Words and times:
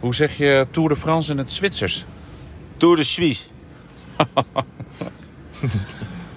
Hoe 0.00 0.14
zeg 0.14 0.36
je 0.36 0.66
Tour 0.70 0.88
de 0.88 0.96
France 0.96 1.32
in 1.32 1.38
het 1.38 1.50
Zwitsers? 1.50 2.04
Tour 2.76 2.96
de 2.96 3.04
Suisse. 3.04 3.48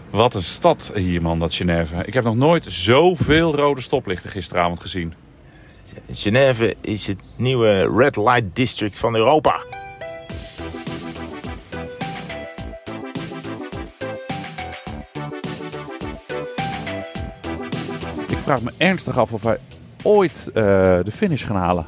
Wat 0.10 0.36
een 0.36 0.44
stad 0.44 0.92
hier, 0.96 1.22
man, 1.22 1.40
dat 1.40 1.54
Genève. 1.54 2.04
Ik 2.06 2.14
heb 2.14 2.24
nog 2.24 2.36
nooit 2.36 2.66
zoveel 2.68 3.56
rode 3.56 3.82
stoplichten 3.82 4.30
gisteravond 4.30 4.80
gezien. 4.80 5.14
Genève 6.12 6.76
is 6.82 7.08
het 7.08 7.20
nieuwe 7.36 7.92
Red 7.96 8.16
Light 8.16 8.56
District 8.56 9.00
van 9.00 9.16
Europa. 9.16 9.64
Ik 18.28 18.38
vraag 18.44 18.62
me 18.62 18.72
ernstig 18.78 19.18
af 19.18 19.32
of 19.32 19.42
wij 19.42 19.58
ooit 20.04 20.50
eh, 20.54 20.64
de 21.04 21.12
finish 21.12 21.46
gaan 21.46 21.56
halen. 21.56 21.86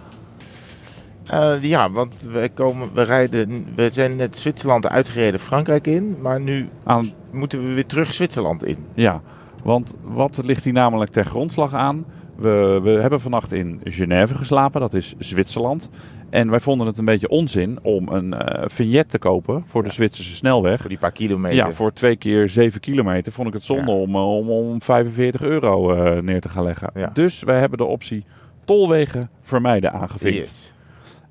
Eh, 1.34 1.63
ja, 1.63 1.91
want 1.91 2.15
we, 2.31 2.49
komen, 2.54 2.89
we, 2.94 3.02
rijden, 3.02 3.66
we 3.76 3.89
zijn 3.91 4.16
net 4.16 4.38
Zwitserland 4.38 4.88
uitgereden 4.88 5.39
Frankrijk 5.39 5.88
in. 5.88 6.16
Maar 6.21 6.39
nu 6.41 6.67
Aan, 6.84 7.12
moeten 7.31 7.67
we 7.67 7.73
weer 7.73 7.85
terug 7.85 8.13
Zwitserland 8.13 8.66
in. 8.66 8.77
ja, 8.94 9.21
want 9.63 9.94
wat 10.02 10.39
ligt 10.45 10.63
hier 10.63 10.73
namelijk 10.73 11.11
ter 11.11 11.25
grondslag 11.25 11.73
aan? 11.73 12.05
We, 12.35 12.80
we 12.84 12.89
hebben 12.89 13.22
vannacht 13.22 13.52
in 13.52 13.81
Genève 13.84 14.35
geslapen, 14.35 14.81
dat 14.81 14.94
is 14.94 15.16
Zwitserland. 15.20 15.89
En 16.30 16.49
wij 16.49 16.59
vonden 16.59 16.88
het 16.88 16.98
een 16.98 17.05
beetje 17.05 17.30
onzin 17.30 17.80
om 17.81 18.08
een 18.08 18.34
eh, 18.34 18.66
vignet 18.70 19.09
te 19.09 19.17
kopen 19.20 19.63
voor 19.67 19.84
de 19.84 19.91
Zwitserse 19.91 20.36
snelweg. 20.36 20.80
Voor 20.80 20.89
die 20.89 20.97
paar 20.97 21.11
kilometer. 21.11 21.58
Ja, 21.58 21.72
voor 21.72 21.94
twee 21.94 22.16
keer 22.16 22.50
zeven 22.50 22.80
kilometer 22.80 23.31
vond 23.31 23.47
ik 23.47 23.53
het 23.53 23.63
zonde 23.63 23.91
Ja. 23.91 23.97
om, 23.97 24.16
eh, 24.16 24.38
om, 24.38 24.50
om 24.50 24.81
45 24.81 25.41
euro 25.41 25.94
eh, 25.94 26.22
neer 26.22 26.41
te 26.41 26.50
gaan 26.50 26.63
leggen. 26.63 26.89
Ja. 26.95 27.09
Dus 27.13 27.44
wij 27.44 27.59
hebben 27.59 27.77
de 27.77 27.86
optie 27.86 28.23
tolwegen 28.66 29.30
vermijden 29.41 29.94
aangevinkt. 29.94 30.38
Yes. 30.38 30.73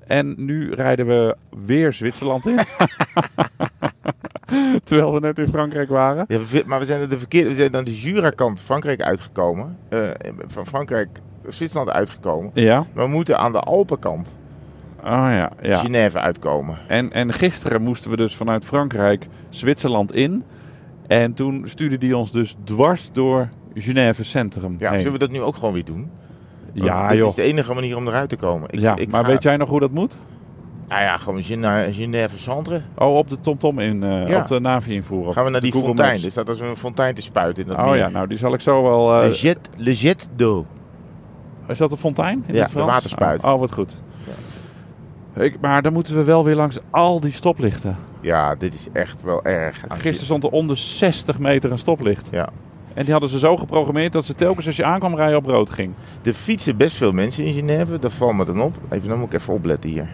En 0.07 0.33
nu 0.37 0.71
rijden 0.73 1.07
we 1.07 1.35
weer 1.65 1.93
Zwitserland 1.93 2.47
in. 2.47 2.59
Terwijl 4.83 5.13
we 5.13 5.19
net 5.19 5.39
in 5.39 5.47
Frankrijk 5.47 5.89
waren. 5.89 6.25
Ja, 6.27 6.39
maar 6.65 6.79
we 6.79 6.85
zijn, 6.85 7.09
de 7.09 7.19
verkeerde, 7.19 7.49
we 7.49 7.55
zijn 7.55 7.75
aan 7.75 7.83
de 7.83 7.99
Jura-kant 7.99 8.61
Frankrijk 8.61 9.01
uitgekomen. 9.01 9.77
Eh, 9.89 10.09
van 10.47 10.65
Frankrijk 10.67 11.09
Zwitserland 11.47 11.89
uitgekomen. 11.89 12.51
Ja. 12.53 12.85
Maar 12.93 13.05
we 13.05 13.11
moeten 13.11 13.37
aan 13.37 13.51
de 13.51 13.59
Alpenkant 13.59 14.37
Oh 15.03 15.09
ja, 15.09 15.51
ja. 15.61 15.77
Genève 15.77 16.19
uitkomen. 16.19 16.77
En, 16.87 17.11
en 17.11 17.33
gisteren 17.33 17.81
moesten 17.81 18.09
we 18.09 18.15
dus 18.15 18.35
vanuit 18.35 18.65
Frankrijk 18.65 19.27
Zwitserland 19.49 20.13
in. 20.15 20.43
En 21.07 21.33
toen 21.33 21.61
stuurde 21.65 21.97
die 21.97 22.17
ons 22.17 22.31
dus 22.31 22.55
dwars 22.63 23.11
door 23.11 23.49
Genève 23.73 24.23
Centrum 24.23 24.75
Ja, 24.79 24.89
heen. 24.89 24.97
zullen 24.99 25.13
we 25.13 25.19
dat 25.19 25.31
nu 25.31 25.41
ook 25.41 25.55
gewoon 25.55 25.73
weer 25.73 25.85
doen? 25.85 26.11
Ja, 26.73 27.07
dit 27.07 27.17
joh. 27.17 27.27
is 27.29 27.35
de 27.35 27.41
enige 27.41 27.73
manier 27.73 27.95
om 27.97 28.07
eruit 28.07 28.29
te 28.29 28.35
komen. 28.35 28.67
Ik, 28.71 28.79
ja, 28.79 28.95
ik 28.95 29.11
maar 29.11 29.23
ga- 29.23 29.29
weet 29.29 29.43
jij 29.43 29.57
nog 29.57 29.69
hoe 29.69 29.79
dat 29.79 29.91
moet? 29.91 30.17
Nou 30.87 31.01
ja, 31.01 31.17
gewoon 31.17 31.41
Genève 31.93 32.37
Centre. 32.37 32.81
Oh, 32.97 33.17
op 33.17 33.29
de 33.29 33.39
TomTom 33.39 33.79
in, 33.79 34.03
eh, 34.03 34.27
Ja. 34.27 34.39
op 34.41 34.47
de 34.47 34.59
Navi 34.59 34.93
invoeren. 34.93 35.33
Gaan 35.33 35.43
we 35.45 35.49
naar 35.49 35.61
die 35.61 35.71
Google 35.71 35.87
fontein. 35.87 36.23
Er 36.23 36.31
staat 36.31 36.49
als 36.49 36.59
een 36.59 36.75
fontein 36.75 37.15
te 37.15 37.21
spuiten 37.21 37.63
in 37.63 37.69
dat 37.69 37.77
Oh 37.77 37.85
meer. 37.85 37.95
ja, 37.97 38.07
nou 38.09 38.27
die 38.27 38.37
zal 38.37 38.53
ik 38.53 38.61
zo 38.61 38.83
wel... 38.83 39.21
eh, 39.21 39.27
Le 39.27 39.33
jet, 39.35 39.57
le 39.77 39.93
jet 39.93 40.29
d'eau. 40.35 40.63
Is 41.67 41.77
dat 41.77 41.91
een 41.91 41.97
fontein? 41.97 42.43
in 42.47 42.55
Ja, 42.55 42.67
de 42.73 42.83
waterspuit. 42.83 43.43
Oh, 43.43 43.53
oh, 43.53 43.59
wat 43.59 43.71
goed. 43.73 44.01
Ik, 45.35 45.57
maar 45.61 45.81
dan 45.81 45.93
moeten 45.93 46.15
we 46.15 46.23
wel 46.23 46.43
weer 46.43 46.55
langs 46.55 46.79
al 46.89 47.19
die 47.19 47.31
stoplichten. 47.31 47.97
Ja, 48.21 48.55
dit 48.55 48.73
is 48.73 48.87
echt 48.93 49.21
wel 49.21 49.43
erg. 49.43 49.83
Gisteren 49.89 50.25
stond 50.25 50.43
er 50.43 50.49
om 50.49 50.67
de 50.67 50.75
60 50.75 51.39
meter 51.39 51.71
een 51.71 51.77
stoplicht. 51.77 52.29
Ja. 52.31 52.49
En 52.93 53.03
die 53.03 53.11
hadden 53.11 53.29
ze 53.29 53.39
zo 53.39 53.57
geprogrammeerd 53.57 54.13
dat 54.13 54.25
ze 54.25 54.35
telkens 54.35 54.67
als 54.67 54.75
je 54.75 54.83
aankwam 54.83 55.15
rijden 55.15 55.37
op 55.37 55.45
rood 55.45 55.69
ging. 55.69 55.93
Er 56.23 56.33
fietsen 56.33 56.77
best 56.77 56.95
veel 56.97 57.11
mensen 57.11 57.45
in 57.45 57.53
Genève. 57.53 57.99
Dat 57.99 58.13
valt 58.13 58.35
me 58.35 58.45
dan 58.45 58.61
op. 58.61 58.75
Even, 58.89 59.09
dan 59.09 59.19
moet 59.19 59.33
ik 59.33 59.39
even 59.39 59.53
opletten 59.53 59.89
hier. 59.89 60.07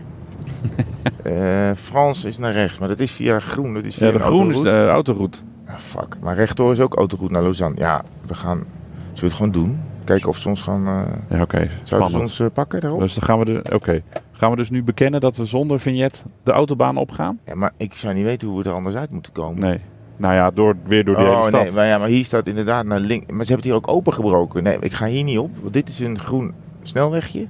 Eh 1.23 1.71
Frans 1.75 2.25
is 2.25 2.37
naar 2.37 2.51
rechts, 2.51 2.77
maar 2.77 2.87
dat 2.87 2.99
is 2.99 3.11
via 3.11 3.39
groen. 3.39 3.73
Dat 3.73 3.83
is 3.83 3.95
via 3.95 4.05
Ja, 4.07 4.11
de 4.13 4.19
groen 4.19 4.51
is 4.51 4.61
de 4.61 4.87
autoroute. 4.87 5.39
Ah, 5.67 5.75
fuck. 5.77 6.17
Maar 6.21 6.35
rechtdoor 6.35 6.71
is 6.71 6.79
ook 6.79 6.95
autoroute 6.95 7.33
naar 7.33 7.41
Lausanne. 7.41 7.77
Ja, 7.77 8.03
we 8.27 8.35
gaan... 8.35 8.57
Zullen 8.57 9.13
we 9.13 9.25
het 9.25 9.33
gewoon 9.33 9.51
doen? 9.51 9.79
Kijken 10.03 10.29
of 10.29 10.37
ze 10.37 10.49
ons 10.49 10.61
gaan... 10.61 10.87
eh 10.87 11.37
Ja, 11.37 11.41
oké. 11.41 11.69
zouden 11.83 12.09
ze 12.11 12.17
ons 12.19 12.41
pakken 12.53 12.79
daarop? 12.79 12.99
Dus 12.99 13.13
dan 13.13 13.23
gaan 13.23 13.39
we, 13.39 13.45
de, 13.45 13.61
oké. 13.73 14.01
gaan 14.31 14.49
we 14.51 14.55
dus 14.57 14.69
nu 14.69 14.83
bekennen 14.83 15.19
dat 15.19 15.35
we 15.35 15.45
zonder 15.45 15.79
vignet 15.79 16.25
de 16.43 16.51
autobaan 16.51 16.97
opgaan? 16.97 17.39
Ja, 17.45 17.55
maar 17.55 17.71
ik 17.77 17.93
zou 17.93 18.13
niet 18.13 18.23
weten 18.25 18.47
hoe 18.47 18.63
we 18.63 18.69
er 18.69 18.75
anders 18.75 18.95
uit 18.95 19.11
moeten 19.11 19.31
komen. 19.31 19.59
Nee. 19.59 19.79
Nou 20.19 20.33
ja, 20.33 20.51
door, 20.51 20.75
weer 20.83 21.05
door 21.05 21.15
die 21.15 21.25
hele 21.25 21.37
oh, 21.37 21.47
stad. 21.47 21.61
nee, 21.61 21.71
maar, 21.71 21.85
ja, 21.85 21.97
maar 21.97 22.07
hier 22.07 22.25
staat 22.25 22.47
inderdaad 22.47 22.85
naar 22.85 22.99
links. 22.99 23.25
Maar 23.31 23.45
ze 23.45 23.51
hebben 23.51 23.55
het 23.55 23.63
hier 23.63 23.73
ook 23.73 23.97
opengebroken. 23.97 24.63
Nee, 24.63 24.77
ik 24.79 24.93
ga 24.93 25.05
hier 25.05 25.23
niet 25.23 25.37
op, 25.37 25.57
want 25.61 25.73
dit 25.73 25.89
is 25.89 25.99
een 25.99 26.19
groen 26.19 26.53
snelwegje. 26.81 27.47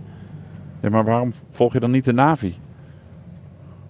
Ja, 0.82 0.90
maar 0.90 1.04
waarom 1.06 1.32
volg 1.52 1.74
je 1.74 1.80
dan 1.80 1.92
niet 1.92 2.06
de 2.06 2.14
Navi? 2.14 2.56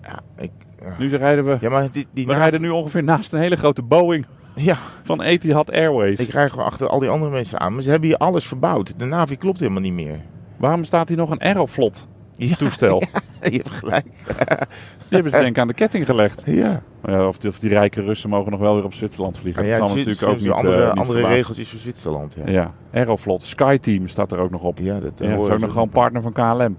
Ja, 0.04 0.20
ik, 0.38 0.52
ja. 0.82 0.94
Nu 0.98 1.16
rijden 1.16 1.46
we... 1.46 1.58
ja 1.62 1.70
maar 1.70 1.92
die, 1.92 2.08
die 2.14 2.26
we 2.26 2.34
rijden 2.34 2.62
nu 2.62 2.70
ongeveer 2.70 3.04
naast 3.04 3.34
een 3.34 3.40
hele 3.40 3.56
grote 3.56 3.82
Boeing 3.82 4.26
Ja, 4.56 4.76
van 5.04 5.22
Etihad 5.22 5.72
Airways. 5.72 6.20
ik 6.20 6.30
rij 6.30 6.50
gewoon 6.50 6.66
achter 6.66 6.88
al 6.88 7.00
die 7.00 7.10
andere 7.10 7.32
mensen 7.32 7.60
aan. 7.60 7.74
Maar 7.74 7.84
ze 7.84 7.90
hebben 7.90 8.10
hier 8.10 8.18
alles 8.18 8.46
verbouwd. 8.46 8.94
De 8.98 9.06
Navi 9.06 9.38
klopt 9.38 9.60
helemaal 9.60 9.82
niet 9.82 9.94
meer. 9.94 10.20
Waarom 10.58 10.84
staat 10.84 11.08
hier 11.08 11.18
nog 11.18 11.32
een 11.32 11.42
Aeroflot 11.42 12.08
Ja, 12.48 12.56
toestel? 12.56 13.00
je 13.42 13.50
hebt 13.52 13.70
gelijk. 13.70 14.06
Die 15.08 15.18
hebben 15.18 15.32
ze 15.32 15.38
denk 15.38 15.56
ik 15.56 15.58
aan 15.58 15.68
de 15.68 15.74
ketting 15.74 16.06
gelegd. 16.06 16.44
Ja. 16.46 16.82
Maar 17.02 17.12
ja, 17.12 17.28
of, 17.28 17.38
die, 17.38 17.50
of 17.50 17.60
die 17.60 17.70
rijke 17.70 18.02
Russen 18.02 18.30
mogen 18.30 18.52
nog 18.52 18.60
wel 18.60 18.76
weer 18.76 18.84
op 18.84 18.94
Zwitserland 18.94 19.38
vliegen. 19.38 19.64
Ja, 19.66 19.70
dat 19.70 19.78
zal 19.78 19.88
Zwit- 19.88 20.06
natuurlijk 20.06 20.34
ook 20.34 20.42
niet 20.42 20.52
andere, 20.52 20.82
eh, 20.84 20.90
niet 20.90 21.00
andere 21.00 21.28
regels 21.28 21.58
is 21.58 21.70
voor 21.70 21.80
Zwitserland. 21.80 22.36
Ja, 22.46 22.52
Ja, 22.52 22.74
Aeroflot. 22.94 23.42
Skyteam 23.44 24.08
staat 24.08 24.32
er 24.32 24.40
ook 24.40 24.52
nog 24.52 24.62
op. 24.64 24.78
Ja, 24.78 24.94
ja 24.94 25.00
dat 25.00 25.20
is 25.22 25.28
ook 25.36 25.60
nog 25.60 25.72
gewoon 25.72 25.90
partner 25.90 26.22
van 26.22 26.32
KLM. 26.34 26.78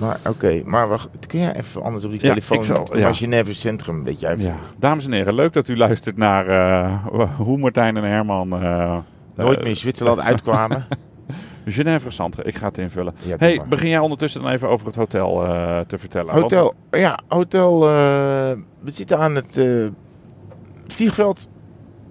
Maar 0.00 0.18
oké, 0.28 0.62
maar 0.64 0.88
wacht, 0.88 1.08
kun 1.26 1.38
jij 1.40 1.54
even 1.56 1.82
anders 1.82 2.04
op 2.04 2.10
die 2.10 2.20
Ja, 2.22 2.28
telefoon? 2.28 2.56
ik 2.58 2.64
zal- 2.64 2.86
maar 2.90 2.98
ja. 3.32 3.42
Centrum, 3.52 4.04
weet 4.04 4.20
jij 4.20 4.32
even. 4.32 4.44
Ja. 4.44 4.56
Dames 4.78 5.04
en 5.06 5.12
heren, 5.12 5.34
leuk 5.34 5.52
dat 5.52 5.68
u 5.68 5.76
luistert 5.76 6.16
naar 6.16 6.48
eh, 6.48 7.26
hoe 7.36 7.58
Martijn 7.58 7.96
en 7.96 8.02
Herman... 8.04 8.52
eh, 8.62 8.96
Nooit 9.36 9.58
meer 9.58 9.66
in 9.68 9.76
Zwitserland 9.76 10.20
uitkwamen. 10.20 10.84
Genève 11.66 12.10
Centre, 12.10 12.42
ik 12.42 12.56
ga 12.56 12.66
het 12.66 12.78
invullen. 12.78 13.14
Ja, 13.22 13.36
hey, 13.38 13.56
maar. 13.56 13.68
begin 13.68 13.88
jij 13.88 13.98
ondertussen 13.98 14.42
dan 14.42 14.50
even 14.50 14.68
over 14.68 14.86
het 14.86 14.96
hotel 14.96 15.44
eh, 15.44 15.80
te 15.80 15.98
vertellen. 15.98 16.34
Hotel, 16.34 16.74
ja, 16.90 17.18
hotel. 17.28 17.82
eh, 17.82 17.90
we 18.80 18.90
zitten 18.90 19.18
aan 19.18 19.34
het 19.34 19.58
eh, 19.58 19.86
vliegveld 20.86 21.48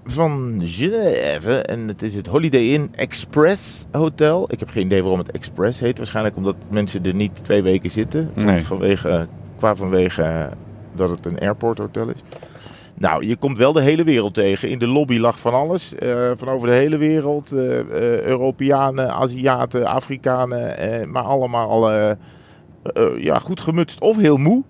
van 0.06 0.62
Genève. 0.64 1.62
En 1.62 1.88
het 1.88 2.02
is 2.02 2.16
het 2.16 2.28
Holiday 2.28 2.62
Inn 2.62 2.90
Express 2.96 3.86
Hotel. 3.92 4.52
Ik 4.52 4.60
heb 4.60 4.70
geen 4.70 4.86
idee 4.86 5.02
waarom 5.02 5.20
het 5.20 5.32
Express 5.32 5.80
heet. 5.80 5.98
Waarschijnlijk 5.98 6.36
omdat 6.36 6.56
mensen 6.70 7.06
er 7.06 7.16
niet 7.16 7.44
twee 7.44 7.64
weken 7.64 7.92
zitten. 7.92 8.32
Nee. 8.36 8.62
Vanwege, 8.62 9.28
qua 9.58 9.76
vanwege 9.76 10.50
dat 10.96 11.10
het 11.10 11.26
een 11.26 11.40
airport 11.40 11.78
hotel 11.78 12.08
is. 12.10 12.24
Nou, 13.04 13.26
je 13.26 13.36
komt 13.36 13.58
wel 13.58 13.74
de 13.74 13.82
hele 13.82 14.04
wereld 14.04 14.34
tegen. 14.34 14.70
In 14.70 14.80
de 14.80 14.88
lobby 14.88 15.18
lag 15.18 15.40
van 15.40 15.54
alles. 15.54 15.96
eh, 15.96 16.32
van 16.36 16.48
over 16.48 16.68
de 16.68 16.74
hele 16.74 16.98
wereld. 16.98 17.52
eh, 17.52 18.22
Europeanen, 18.22 19.12
Aziaten, 19.14 19.86
Afrikanen. 19.86 21.12
maar 21.12 21.24
allemaal 21.24 21.92
ja, 23.18 23.40
goed 23.40 23.60
gemutst 23.60 24.02
of 24.02 24.18
heel 24.18 24.38
moe. 24.38 24.64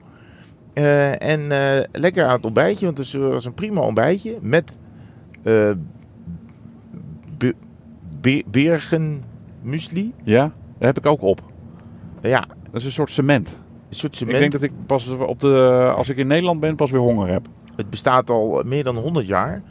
En 1.17 1.47
lekker 1.91 2.25
aan 2.25 2.35
het 2.35 2.45
ontbijtje, 2.45 2.85
want 2.85 2.97
het 2.97 3.11
was 3.13 3.45
een 3.45 3.53
prima 3.53 3.81
ontbijtje. 3.81 4.37
Met 4.41 4.77
be- 7.37 7.53
be- 8.21 8.43
bergen 8.51 9.23
muesli. 9.61 10.13
Ja, 10.23 10.41
dat 10.77 10.87
heb 10.87 10.97
ik 10.97 11.05
ook 11.05 11.21
op. 11.21 11.41
Ja, 12.21 12.45
Dat 12.71 12.73
is 12.81 12.85
een 12.85 12.91
soort 12.91 13.11
cement. 13.11 13.59
een 13.89 13.95
soort 13.95 14.15
cement. 14.15 14.33
Ik 14.33 14.39
denk 14.39 14.51
dat 14.51 14.61
ik 14.61 14.71
pas 14.85 15.07
op 15.07 15.39
de, 15.39 15.91
als 15.95 16.09
ik 16.09 16.17
in 16.17 16.27
Nederland 16.27 16.59
ben, 16.59 16.75
pas 16.75 16.91
weer 16.91 17.01
honger 17.01 17.27
heb. 17.27 17.47
Het 17.75 17.89
bestaat 17.89 18.29
al 18.29 18.61
meer 18.65 18.83
dan 18.83 18.97
100 18.97 19.27
jaar. 19.27 19.61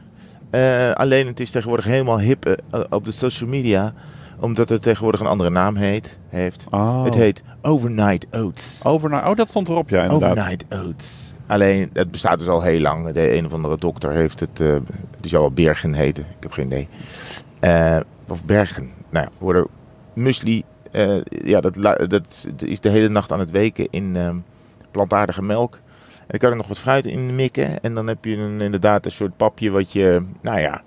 Eh, 0.51 0.93
alleen 0.93 1.27
het 1.27 1.41
is 1.41 1.51
tegenwoordig 1.51 1.85
helemaal 1.87 2.21
hip 2.21 2.47
eh, 2.47 2.81
op 2.91 3.05
de 3.05 3.11
social 3.11 3.51
media. 3.51 3.93
Omdat 4.41 4.69
het 4.69 4.83
tegenwoordig 4.83 5.21
een 5.21 5.27
andere 5.27 5.51
naam 5.51 5.77
heet, 5.77 6.19
heeft. 6.29 6.67
Oh. 6.71 7.05
Het 7.05 7.15
heet 7.15 7.43
Overnight 7.63 8.27
Oats. 8.31 8.81
Overnight. 8.85 9.27
Oh, 9.29 9.37
dat 9.37 9.49
stond 9.49 9.69
erop, 9.69 9.89
ja, 9.89 10.03
inderdaad. 10.03 10.31
Overnight 10.39 10.65
Oats. 10.87 11.35
Alleen, 11.47 11.91
het 11.93 12.11
bestaat 12.11 12.39
dus 12.39 12.49
al 12.49 12.63
heel 12.63 12.81
lang. 12.81 13.11
De 13.13 13.37
een 13.37 13.45
of 13.47 13.53
andere 13.53 13.79
dokter 13.79 14.11
heeft 14.11 14.41
het, 14.41 14.61
eh, 14.61 14.77
die 15.21 15.31
zou 15.31 15.43
wel 15.43 15.53
Bergen 15.53 15.93
heten. 15.93 16.23
Ik 16.37 16.43
heb 16.43 16.53
geen 16.53 16.67
idee. 16.67 16.89
Eh, 17.61 17.97
of 18.29 18.45
Bergen. 18.45 18.91
Nou 19.11 19.27
ja, 19.27 19.31
worden 19.39 19.67
muesli. 20.15 20.63
eh, 20.91 21.17
ja, 21.25 21.61
dat, 21.61 21.75
dat 22.09 22.49
is 22.59 22.81
de 22.81 22.89
hele 22.89 23.09
nacht 23.09 23.33
aan 23.33 23.39
het 23.39 23.51
weken 23.51 23.87
in 23.91 24.17
eh, 24.17 24.31
plantaardige 24.91 25.43
melk. 25.43 25.79
En 26.23 26.29
dan 26.29 26.39
kan 26.39 26.51
er 26.51 26.57
nog 26.57 26.69
wat 26.69 26.79
fruit 26.79 27.07
in 27.07 27.35
mikken. 27.35 27.81
En 27.81 27.95
dan 27.95 28.07
heb 28.07 28.25
je 28.25 28.37
een, 28.37 28.61
inderdaad 28.61 29.05
een 29.05 29.11
soort 29.11 29.37
papje 29.37 29.71
wat 29.71 29.93
je, 29.93 30.27
nou 30.41 30.61
ja, 30.61 30.83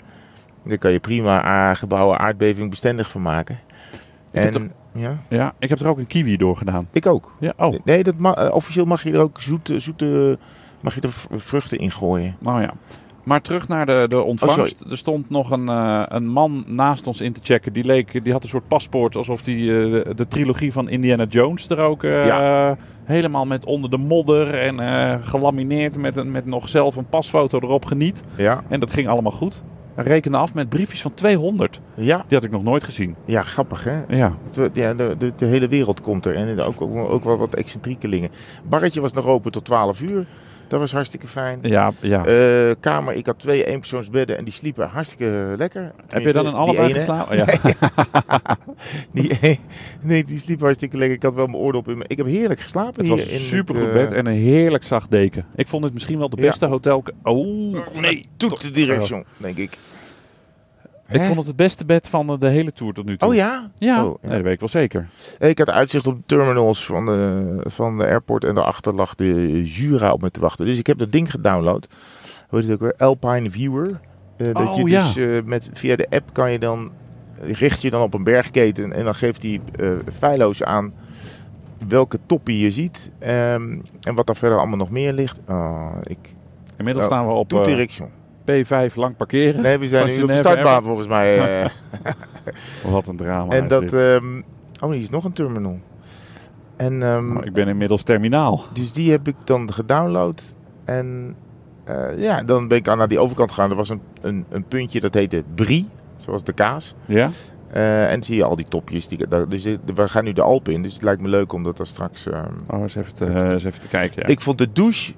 daar 0.64 0.78
kan 0.78 0.92
je 0.92 1.00
prima 1.00 1.42
aangebouwen 1.42 2.20
aardbeving 2.20 2.70
bestendig 2.70 3.10
van 3.12 3.22
maken. 3.22 3.60
En, 4.32 4.72
ja, 4.94 5.20
Ja, 5.30 5.54
ik 5.60 5.70
heb 5.70 5.80
er 5.80 5.88
ook 5.88 5.98
een 5.98 6.08
kiwi 6.08 6.38
door 6.38 6.58
gedaan. 6.58 6.88
ik 6.92 7.06
ook. 7.06 7.36
Ja, 7.40 7.54
oh. 7.58 7.76
Nee, 7.84 8.04
dat 8.04 8.18
ma- 8.18 8.34
eh, 8.36 8.54
officieel 8.54 8.86
mag 8.86 9.04
je 9.04 9.12
er 9.12 9.20
ook 9.20 9.42
zoete, 9.42 9.80
zoete 9.80 10.38
mag 10.80 10.96
je 10.96 11.02
er 11.02 11.14
vruchten 11.40 11.78
in 11.78 11.92
gooien. 11.92 12.36
Nou 12.40 12.62
ja. 12.62 12.74
Maar 13.26 13.42
terug 13.42 13.68
naar 13.68 13.86
de, 13.86 14.06
de 14.10 14.22
ontvangst. 14.22 14.82
er 14.90 14.98
stond 14.98 15.30
nog 15.30 15.52
een, 15.52 15.70
eh, 15.70 16.04
een 16.08 16.28
man 16.28 16.64
naast 16.68 17.08
ons 17.08 17.22
in 17.22 17.34
te 17.34 17.40
checken. 17.44 17.74
Die, 17.74 17.84
leek, 17.84 18.24
die 18.24 18.34
had 18.34 18.44
een 18.44 18.50
soort 18.50 18.68
paspoort 18.68 19.16
alsof 19.16 19.42
die 19.42 19.70
eh, 19.70 20.16
de, 20.16 20.28
trilogie 20.28 20.72
van 20.72 20.90
Indiana 20.90 21.26
Jones 21.30 21.70
er 21.70 21.80
ook 21.80 22.04
eh, 22.04 22.26
Ja. 22.26 22.78
helemaal 23.04 23.46
met 23.46 23.66
onder 23.66 23.90
de 23.90 23.98
modder 23.98 24.54
en 24.54 24.80
gelamineerd 25.24 25.98
met, 25.98 26.18
een, 26.18 26.32
met 26.32 26.46
nog 26.46 26.70
zelf 26.70 26.96
een 26.96 27.10
pasfoto 27.10 27.60
erop 27.60 27.86
geniet. 27.86 28.24
Ja, 28.36 28.64
En 28.68 28.80
dat 28.80 28.92
ging 28.92 29.08
allemaal 29.08 29.32
goed. 29.32 29.64
Hij 29.96 30.04
rekende 30.04 30.38
af 30.38 30.54
met 30.54 30.70
briefjes 30.70 31.02
van 31.02 31.14
200. 31.14 31.82
ja, 31.96 32.16
Die 32.28 32.38
had 32.38 32.44
ik 32.44 32.52
nog 32.52 32.64
nooit 32.64 32.84
gezien. 32.84 33.16
ja 33.26 33.42
grappig 33.42 33.84
hè. 33.84 34.02
Ja, 34.08 34.34
Ja, 34.74 34.94
de, 34.94 35.16
de, 35.18 35.34
de 35.36 35.46
hele 35.46 35.68
wereld 35.68 36.02
komt 36.02 36.26
er. 36.26 36.36
En 36.36 36.60
ook, 36.60 36.82
ook, 36.82 37.10
ook 37.10 37.24
wel 37.24 37.38
wat 37.38 37.56
excentriekelingen. 37.56 38.30
Barretje 38.70 39.02
was 39.02 39.14
nog 39.14 39.26
open 39.26 39.52
tot 39.52 39.66
12 39.66 40.02
uur. 40.02 40.26
Dat 40.68 40.80
was 40.80 40.92
hartstikke 40.92 41.28
fijn. 41.28 41.60
ja, 41.62 41.92
ja. 42.00 42.26
Eh, 42.26 42.76
kamer, 42.80 43.14
ik 43.14 43.26
had 43.26 43.40
twee 43.40 43.66
eenpersoonsbedden 43.66 44.38
en 44.38 44.44
die 44.44 44.54
sliepen 44.54 44.88
hartstikke 44.90 45.54
lekker. 45.58 45.92
Heb 46.08 46.24
je 46.24 46.32
dan 46.32 46.46
in 46.46 46.54
Tenminste, 46.54 46.56
allebei 46.56 46.94
geslapen? 46.94 47.38
Ja. 47.38 47.46
Die, 49.12 49.38
e- 49.42 49.58
nee, 50.02 50.24
die 50.24 50.40
sliep 50.40 50.60
hartstikke 50.62 50.98
lekker. 50.98 51.16
Ik 51.16 51.24
had 51.24 51.34
wel 51.34 51.46
mijn 51.48 51.58
oordop 51.58 51.88
in. 51.88 51.98
me- 51.98 52.06
Ik 52.08 52.18
heb 52.18 52.26
heerlijk 52.26 52.60
geslapen 52.60 52.94
Het 52.96 53.06
hier. 53.06 53.16
was 53.16 53.32
een 53.34 53.40
supergoed 53.40 53.88
eh, 53.88 53.94
bed 53.94 54.12
en 54.12 54.26
een 54.26 54.34
heerlijk 54.34 54.84
zacht 54.84 55.12
deken. 55.12 55.46
Ik 55.56 55.68
vond 55.68 55.84
het 55.84 55.94
misschien 55.94 56.18
wel 56.18 56.30
de 56.30 56.42
Ja. 56.42 56.48
beste 56.48 56.66
hotel. 56.66 57.04
Oh, 57.24 57.78
nee. 57.94 58.26
Toet 58.38 58.62
de 58.62 58.72
direction, 58.72 59.24
denk 59.38 59.58
ik. 59.58 59.78
Ik 61.10 61.20
Hè? 61.20 61.26
vond 61.26 61.38
het 61.38 61.48
het 61.48 61.56
beste 61.56 61.86
bed 61.86 62.08
van 62.08 62.28
de, 62.28 62.38
de 62.38 62.48
hele 62.48 62.72
tour 62.74 62.94
tot 62.94 63.06
nu 63.06 63.18
toe. 63.18 63.30
Oh 63.30 63.36
ja? 63.36 63.70
Ja, 63.78 64.06
Oh, 64.06 64.16
ja. 64.22 64.28
Nee, 64.28 64.36
dat 64.38 64.46
weet 64.46 64.54
ik 64.54 64.60
wel 64.60 64.70
zeker. 64.70 65.08
Ik 65.40 65.58
had 65.58 65.70
uitzicht 65.70 66.08
op 66.08 66.16
de 66.16 66.24
terminals 66.26 66.86
van 66.86 67.06
de, 67.06 67.58
van 67.64 67.98
de 67.98 68.06
airport. 68.06 68.44
En 68.44 68.56
daarachter 68.56 68.94
lag 68.94 69.16
de 69.16 69.64
Jura 69.64 70.12
op 70.12 70.22
me 70.22 70.32
te 70.32 70.40
wachten. 70.40 70.66
Dus 70.66 70.78
ik 70.78 70.88
heb 70.88 70.98
dat 70.98 71.12
ding 71.12 71.32
gedownload. 71.32 71.88
Hoe 72.50 72.60
heet 72.60 72.68
het 72.70 72.74
ook 72.74 72.82
weer? 72.98 73.08
Alpine 73.08 73.52
Viewer. 73.52 74.00
Eh, 74.38 74.54
dat 74.54 74.68
Oh, 74.68 74.78
je 74.78 74.86
ja. 74.90 75.04
dus 75.06 75.16
eh, 75.18 75.44
met, 75.46 75.70
via 75.74 75.96
de 75.96 76.08
app 76.10 76.34
kan 76.34 76.52
je 76.52 76.60
dan... 76.60 76.92
Richt 77.42 77.82
je 77.82 77.90
dan 77.90 78.02
op 78.02 78.14
een 78.14 78.24
bergketen. 78.24 78.94
En 78.94 79.04
dan 79.04 79.16
geeft 79.16 79.44
hij 79.44 79.60
eh 79.80 79.90
feilloos 80.18 80.64
aan 80.64 80.94
welke 81.88 82.20
toppie 82.26 82.60
je 82.60 82.72
ziet. 82.72 83.12
ehm, 83.20 83.78
en 84.02 84.16
wat 84.16 84.28
daar 84.28 84.36
verder 84.36 84.58
allemaal 84.58 84.78
nog 84.78 84.90
meer 84.90 85.14
ligt. 85.14 85.40
Oh, 85.48 85.92
ik... 86.04 86.18
Inmiddels 86.78 87.06
Oh, 87.06 87.12
staan 87.12 87.28
we 87.28 87.34
op 87.34 87.54
eh, 87.54 87.64
direction. 87.64 88.10
P5 88.52 88.94
lang 88.96 89.16
parkeren. 89.16 89.62
Nee, 89.62 89.78
we 89.78 89.88
zijn 89.88 90.08
nu 90.08 90.22
op 90.22 90.28
de 90.28 90.36
startbaan 90.36 90.84
volgens 90.84 91.08
mij. 91.08 91.62
eh. 91.64 91.70
Wat 92.92 93.08
een 93.08 93.18
drama 93.18 93.54
en 93.54 93.68
dat... 93.68 93.94
ehm, 93.94 94.42
oh, 94.84 94.90
hier 94.92 95.00
is 95.00 95.10
nog 95.10 95.24
een 95.24 95.34
terminal. 95.34 95.80
En... 96.78 97.04
ehm, 97.04 97.38
ik 97.38 97.54
ben 97.54 97.68
inmiddels 97.68 98.04
terminaal. 98.04 98.64
Dus 98.74 98.94
die 98.94 99.12
heb 99.12 99.28
ik 99.28 99.36
dan 99.44 99.74
gedownload. 99.74 100.56
En 100.86 101.36
eh, 101.84 102.18
ja, 102.18 102.44
dan 102.44 102.68
ben 102.68 102.78
ik 102.78 102.88
aan 102.88 102.98
naar 102.98 103.08
die 103.08 103.20
overkant 103.20 103.50
gegaan. 103.52 103.70
Er 103.70 103.76
was 103.76 103.90
een, 103.90 104.02
een, 104.22 104.46
een 104.50 104.64
puntje 104.64 105.00
dat 105.00 105.14
heette 105.14 105.44
Brie, 105.56 105.88
zoals 106.16 106.44
de 106.44 106.54
kaas. 106.54 106.96
Ja? 107.06 107.30
Eh, 107.72 108.12
en 108.12 108.24
zie 108.24 108.36
je 108.36 108.44
al 108.44 108.56
die 108.56 108.68
topjes. 108.70 109.08
Die, 109.08 109.28
daar- 109.28 109.50
dus 109.50 109.64
we 109.96 110.08
gaan 110.08 110.24
nu 110.24 110.34
de 110.34 110.42
Alpen 110.42 110.74
in. 110.74 110.82
Dus 110.82 110.94
het 110.94 111.02
lijkt 111.02 111.22
me 111.22 111.28
leuk 111.28 111.54
om 111.54 111.64
dat 111.64 111.80
er 111.80 111.88
straks... 111.88 112.28
ehm, 112.28 112.46
Oh, 112.68 112.82
eens 112.82 112.96
even 112.96 113.14
te, 113.14 113.26
eens 113.52 113.64
even 113.64 113.80
te 113.82 113.88
kijken. 113.88 114.22
Ja. 114.22 114.28
Ik 114.28 114.42
vond 114.42 114.58
de 114.58 114.72
douche 114.72 115.14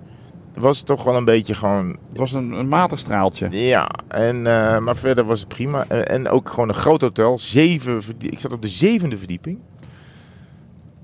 was 0.59 0.81
toch 0.81 1.03
wel 1.03 1.15
een 1.15 1.25
beetje 1.25 1.53
gewoon... 1.53 1.97
Het 2.09 2.17
was 2.17 2.33
een, 2.33 2.51
een 2.51 2.67
matig 2.67 2.99
straaltje. 2.99 3.47
Ja, 3.51 3.89
en, 4.07 4.35
eh, 4.47 4.77
maar 4.79 4.95
verder 4.95 5.23
was 5.23 5.39
het 5.39 5.47
prima. 5.47 5.85
En, 5.87 6.07
en 6.09 6.29
ook 6.29 6.49
gewoon 6.49 6.69
een 6.69 6.75
groot 6.75 7.01
hotel. 7.01 7.39
Zeven, 7.39 8.03
verdie- 8.03 8.29
ik 8.29 8.39
zat 8.39 8.51
op 8.51 8.61
de 8.61 8.67
zevende 8.67 9.17
verdieping. 9.17 9.59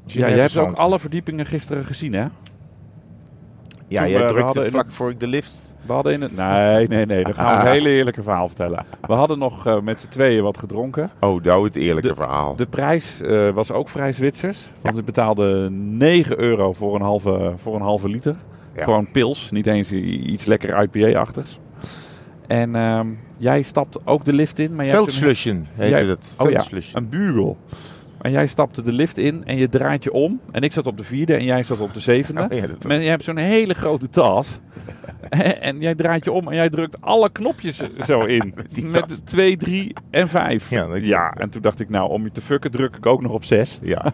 Ja, 0.05 0.29
jij 0.29 0.39
hebt 0.39 0.57
ook 0.57 0.77
alle 0.77 0.99
verdiepingen 0.99 1.45
gisteren 1.45 1.85
gezien, 1.85 2.13
hè? 2.13 2.25
Ja, 3.87 4.01
toen 4.01 4.09
jij 4.11 4.19
we- 4.19 4.33
we 4.33 4.33
drukte 4.33 4.63
vlak 4.69 4.91
voor 4.91 5.09
ik 5.09 5.19
de 5.19 5.27
lift... 5.27 5.61
We 5.85 5.93
hadden 5.93 6.13
in 6.13 6.21
het... 6.21 6.35
Nee, 6.35 6.87
nee, 6.87 7.05
nee. 7.05 7.23
Dan 7.23 7.33
gaan 7.33 7.57
we 7.63 7.65
een 7.69 7.73
hele 7.77 7.89
eerlijke 7.89 8.23
verhaal 8.23 8.47
vertellen. 8.47 8.85
We 9.07 9.13
hadden 9.13 9.39
nog 9.39 9.65
eh, 9.67 9.79
met 9.81 9.99
z'n 9.99 10.07
tweeën 10.07 10.43
wat 10.43 10.57
gedronken. 10.57 11.11
Oh, 11.19 11.43
nou 11.43 11.65
het 11.65 11.75
eerlijke 11.75 12.07
De- 12.09 12.15
verhaal. 12.15 12.55
De 12.55 12.65
prijs 12.65 13.21
eh, 13.21 13.49
was 13.49 13.71
ook 13.71 13.89
vrij 13.89 14.13
Zwitsers. 14.13 14.69
Want 14.81 14.97
ik 14.97 15.05
betaalde 15.05 15.69
9 15.71 16.39
euro 16.39 16.73
voor 16.73 16.95
een 16.95 17.01
halve, 17.01 17.53
voor 17.57 17.75
een 17.75 17.81
halve 17.81 18.09
liter. 18.09 18.35
Ja. 18.75 18.83
Gewoon 18.83 19.11
pils, 19.11 19.51
niet 19.51 19.67
eens 19.67 19.91
iets 19.91 20.45
lekker 20.45 20.81
IPA-achtigs. 20.81 21.59
En 22.47 22.75
ehm, 22.75 23.07
jij 23.37 23.61
stapt 23.61 24.07
ook 24.07 24.25
de 24.25 24.33
lift 24.33 24.59
in. 24.59 24.75
Maar 24.75 24.85
jij 24.85 24.93
hebt 24.93 25.07
een, 25.07 25.13
Veldslushen 25.13 25.67
heette 25.75 26.07
dat. 26.07 26.33
Oh 26.37 26.51
ja, 26.51 26.63
een 26.93 27.09
bugel. 27.09 27.57
En 28.21 28.31
jij 28.31 28.47
stapte 28.47 28.81
de 28.81 28.93
lift 28.93 29.17
in 29.17 29.45
en 29.45 29.57
je 29.57 29.69
draait 29.69 30.03
je 30.03 30.11
om. 30.11 30.39
En 30.51 30.61
ik 30.61 30.71
zat 30.71 30.87
op 30.87 30.97
de 30.97 31.03
vierde 31.03 31.35
en 31.35 31.43
jij 31.43 31.63
zat 31.63 31.79
op 31.79 31.93
de 31.93 31.99
zevende. 31.99 32.41
Oh 32.41 32.55
ja, 32.57 32.61
dat 32.61 32.75
was- 32.75 32.85
Maar 32.85 33.01
je 33.01 33.09
hebt 33.09 33.23
zo'n 33.23 33.37
hele 33.37 33.73
grote 33.73 34.09
tas. 34.09 34.59
en 35.59 35.79
jij 35.81 35.95
draait 35.95 36.23
je 36.23 36.31
om 36.31 36.47
en 36.47 36.55
jij 36.55 36.69
drukt 36.69 37.01
alle 37.01 37.29
knopjes 37.31 37.81
zo 38.05 38.19
in. 38.19 38.53
Met 38.83 39.07
tas. 39.07 39.19
2, 39.23 39.57
3 39.57 39.93
en 40.09 40.27
5. 40.29 40.69
Ja, 40.69 40.87
ja, 40.95 41.33
en 41.33 41.49
toen 41.49 41.61
dacht 41.61 41.79
ik, 41.79 41.89
nou, 41.89 42.09
om 42.09 42.23
je 42.23 42.31
te 42.31 42.41
fucken 42.41 42.71
druk 42.71 42.95
ik 42.95 43.05
ook 43.05 43.21
nog 43.21 43.31
op 43.31 43.43
6. 43.43 43.79
Ja. 43.81 44.05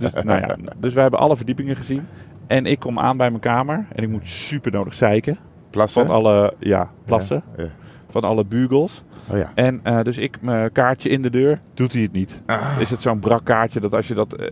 Dus, 0.00 0.10
nou 0.12 0.40
ja, 0.40 0.56
dus 0.76 0.92
wij 0.92 1.02
hebben 1.02 1.20
alle 1.20 1.36
verdiepingen 1.36 1.76
gezien. 1.76 2.06
En 2.46 2.66
ik 2.66 2.78
kom 2.78 2.98
aan 2.98 3.16
bij 3.16 3.28
mijn 3.30 3.40
kamer 3.42 3.86
en 3.94 4.02
ik 4.02 4.08
moet 4.08 4.28
super 4.28 4.72
nodig 4.72 4.94
zeiken. 4.94 5.38
Plassen. 5.70 6.06
Van 6.06 6.14
alle, 6.14 6.54
ja, 6.58 6.90
plassen. 7.04 7.42
Ja. 7.56 7.64
Van 8.10 8.22
alle 8.22 8.44
bugels. 8.44 9.02
Oh 9.30 9.36
ja. 9.36 9.50
En 9.54 9.80
eh, 9.82 10.02
dus 10.02 10.18
ik 10.18 10.36
mijn 10.40 10.72
kaartje 10.72 11.08
in 11.08 11.22
de 11.22 11.30
deur, 11.30 11.60
doet 11.74 11.92
hij 11.92 12.02
het 12.02 12.12
niet. 12.12 12.40
Ah. 12.46 12.66
Is 12.78 12.90
het 12.90 13.02
zo'n 13.02 13.18
brak 13.18 13.44
kaartje 13.44 13.80
dat 13.80 13.94
als 13.94 14.08
je 14.08 14.14
dat 14.14 14.32
eh, 14.34 14.46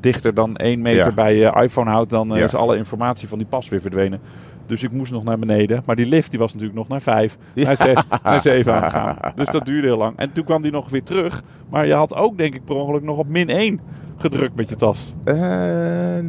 dichter 0.00 0.34
dan 0.34 0.56
één 0.56 0.80
meter 0.82 1.04
Ja. 1.06 1.12
bij 1.12 1.36
je 1.36 1.60
iPhone 1.62 1.90
houdt, 1.90 2.10
dan 2.10 2.32
eh, 2.32 2.38
Ja. 2.38 2.44
is 2.44 2.54
alle 2.54 2.76
informatie 2.76 3.28
van 3.28 3.38
die 3.38 3.46
pas 3.46 3.68
weer 3.68 3.80
verdwenen. 3.80 4.20
Dus 4.66 4.82
ik 4.82 4.92
moest 4.92 5.12
nog 5.12 5.24
naar 5.24 5.38
beneden. 5.38 5.82
Maar 5.86 5.96
die 5.96 6.06
lift 6.06 6.30
die 6.30 6.38
was 6.38 6.52
natuurlijk 6.52 6.78
nog 6.78 6.88
naar 6.88 7.00
vijf, 7.02 7.36
Ja. 7.52 7.64
naar 7.64 7.76
zes, 7.76 8.02
naar 8.22 8.40
zeven 8.40 8.74
aan 8.74 8.82
het 8.82 8.92
gaan. 8.92 9.16
Dus 9.34 9.48
dat 9.48 9.66
duurde 9.66 9.86
heel 9.86 9.96
lang. 9.96 10.16
En 10.16 10.32
toen 10.32 10.44
kwam 10.44 10.62
die 10.62 10.72
nog 10.72 10.88
weer 10.88 11.02
terug. 11.02 11.42
Maar 11.70 11.86
je 11.86 11.94
had 11.94 12.14
ook 12.14 12.36
denk 12.38 12.54
ik 12.54 12.64
per 12.64 12.74
ongeluk 12.74 13.02
nog 13.02 13.18
op 13.18 13.28
min 13.28 13.48
1 13.48 13.80
gedrukt 14.16 14.56
met 14.56 14.68
je 14.68 14.76
tas. 14.76 15.14
Eh, 15.24 15.36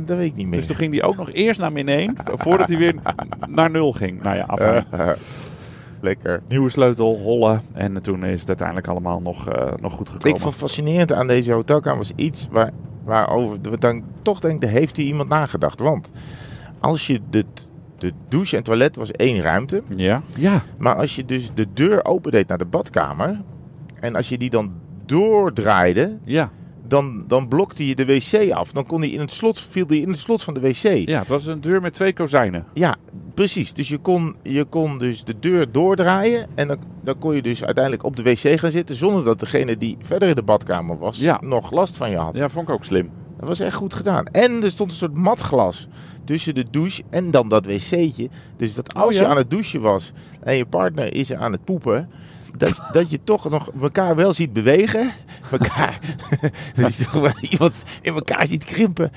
dat 0.06 0.18
weet 0.18 0.26
ik 0.26 0.36
niet 0.36 0.48
meer. 0.48 0.58
Dus 0.58 0.68
toen 0.68 0.76
ging 0.76 0.92
die 0.92 1.04
ook 1.04 1.16
nog 1.18 1.32
eerst 1.32 1.60
naar 1.60 1.72
min 1.72 1.88
1, 1.90 2.16
voordat 2.26 2.70
hij 2.70 2.78
weer 2.78 2.96
naar 3.48 3.72
0 3.72 3.92
ging. 3.94 4.22
Nou 4.22 4.36
ja, 4.36 4.44
afijn. 4.44 4.86
Eh, 4.92 5.10
Lekker. 6.02 6.42
Nieuwe 6.48 6.70
sleutel, 6.70 7.18
hollen. 7.18 7.62
En 7.74 8.02
toen 8.02 8.24
is 8.26 8.40
het 8.40 8.48
uiteindelijk 8.48 8.88
allemaal 8.88 9.22
nog, 9.22 9.50
eh, 9.50 9.72
nog 9.82 9.94
goed 9.94 10.10
gekomen. 10.10 10.36
Ik 10.36 10.42
vond 10.42 10.56
fascinerend 10.56 11.14
aan 11.14 11.28
deze 11.28 11.52
hotelkamer 11.52 11.98
was 11.98 12.12
iets 12.16 12.48
waar, 12.52 12.72
waarover 13.04 13.58
we 13.62 13.78
dan 13.78 14.04
toch 14.22 14.40
denken, 14.40 14.70
heeft 14.70 14.98
hier 14.98 15.06
iemand 15.06 15.30
nagedacht? 15.30 15.80
Want 15.80 16.12
als 16.80 17.08
je 17.08 17.20
de, 17.30 17.46
de 17.98 18.12
douche 18.30 18.58
en 18.58 18.64
toilet 18.64 18.96
was 18.96 19.12
één 19.12 19.42
ruimte, 19.42 19.82
Ja? 19.96 20.22
Ja. 20.38 20.62
maar 20.78 20.96
als 20.96 21.16
je 21.16 21.26
dus 21.26 21.52
de 21.54 21.68
deur 21.74 22.06
opendeed 22.06 22.48
naar 22.48 22.58
de 22.58 22.66
badkamer 22.66 23.42
en 24.00 24.16
als 24.16 24.30
je 24.30 24.38
die 24.38 24.50
dan 24.50 24.72
doordraaide, 25.06 26.18
Ja. 26.24 26.50
Dan, 26.88 27.24
dan 27.28 27.48
blokte 27.48 27.88
je 27.88 27.96
de 27.96 28.06
wc 28.06 28.52
af. 28.52 28.72
Dan 28.72 28.86
kon 28.86 29.02
die 29.02 29.12
in 29.12 29.20
het 29.20 29.32
slot, 29.32 29.60
viel 29.60 29.88
die 29.88 30.02
in 30.02 30.10
het 30.10 30.20
slot 30.20 30.44
van 30.44 30.54
de 30.54 30.60
wc. 30.60 31.08
Ja, 31.08 31.20
het 31.20 31.28
was 31.28 31.46
een 31.46 31.62
deur 31.62 31.82
met 31.82 31.94
twee 31.94 32.14
kozijnen. 32.14 32.66
Ja, 32.74 32.96
precies. 33.34 33.74
Dus 33.74 33.88
je 33.88 33.98
kon, 33.98 34.36
je 34.44 34.64
kon 34.64 34.98
dus 34.98 35.24
de 35.24 35.40
deur 35.40 35.72
doordraaien. 35.72 36.48
En 36.56 36.68
dan, 36.68 36.78
dan 37.04 37.18
kon 37.18 37.36
je 37.36 37.42
dus 37.42 37.64
uiteindelijk 37.64 38.04
op 38.04 38.16
de 38.16 38.24
wc 38.24 38.60
gaan 38.60 38.72
zitten. 38.72 38.96
Zonder 38.96 39.24
dat 39.24 39.40
degene 39.40 39.78
die 39.78 39.98
verder 40.02 40.30
in 40.30 40.36
de 40.36 40.44
badkamer 40.44 40.98
was 40.98 41.18
Ja. 41.20 41.38
nog 41.42 41.72
last 41.72 41.98
van 41.98 42.10
je 42.10 42.18
had. 42.18 42.36
Ja, 42.36 42.50
vond 42.50 42.68
ik 42.68 42.74
ook 42.74 42.84
slim. 42.84 43.10
Dat 43.40 43.48
was 43.48 43.60
echt 43.60 43.76
goed 43.76 43.94
gedaan. 43.94 44.26
En 44.26 44.64
er 44.64 44.72
stond 44.72 44.92
een 44.92 44.98
soort 44.98 45.14
matglas 45.14 45.88
tussen 46.24 46.56
de 46.56 46.66
douche 46.72 47.04
en 47.10 47.32
dan 47.32 47.50
dat 47.50 47.66
wc'tje. 47.66 48.30
Dus 48.58 48.74
dat 48.74 48.94
als 48.94 49.06
Oh, 49.06 49.12
ja? 49.12 49.20
je 49.22 49.28
aan 49.28 49.38
het 49.38 49.50
douchen 49.50 49.82
was 49.82 50.12
en 50.44 50.56
je 50.56 50.66
partner 50.66 51.14
is 51.16 51.34
aan 51.34 51.52
het 51.52 51.64
poepen. 51.64 52.10
Dat, 52.58 52.82
dat 52.92 53.10
je 53.10 53.20
toch 53.24 53.50
nog 53.50 53.70
elkaar 53.82 54.16
wel 54.16 54.34
ziet 54.34 54.54
bewegen. 54.54 55.10
Elkaar. 55.52 56.00
dat 56.76 56.96
je 56.96 57.04
toch 57.04 57.12
wel 57.22 57.32
iemand 57.50 57.84
in 58.02 58.14
elkaar 58.14 58.48
ziet 58.48 58.64
krimpen. 58.64 59.12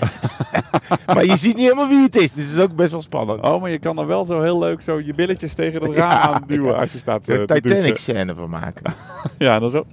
maar 1.06 1.24
je 1.24 1.36
ziet 1.36 1.54
niet 1.56 1.64
helemaal 1.64 1.88
wie 1.88 2.02
het 2.02 2.16
is. 2.16 2.32
Dus 2.32 2.44
het 2.44 2.54
is 2.56 2.62
ook 2.62 2.74
best 2.76 2.90
wel 2.90 3.02
spannend. 3.02 3.40
Oh, 3.46 3.60
maar 3.60 3.70
je 3.70 3.78
kan 3.78 3.98
er 3.98 4.06
wel 4.06 4.24
zo 4.24 4.40
heel 4.42 4.58
leuk 4.58 4.80
zo 4.82 5.00
je 5.00 5.14
billetjes 5.14 5.54
tegen 5.54 5.82
het 5.82 5.92
raam 5.96 6.34
aan 6.34 6.44
duwen 6.46 6.72
ja. 6.72 6.80
als 6.80 6.92
je 6.92 6.98
staat 6.98 7.28
eh, 7.28 7.36
Een 7.38 7.46
te 7.46 7.54
Titanic 7.54 7.76
douchen. 7.82 7.96
scène 8.02 8.34
van 8.34 8.50
maken. 8.50 8.94
Ja, 9.38 9.58
dan 9.58 9.70
zo. 9.70 9.84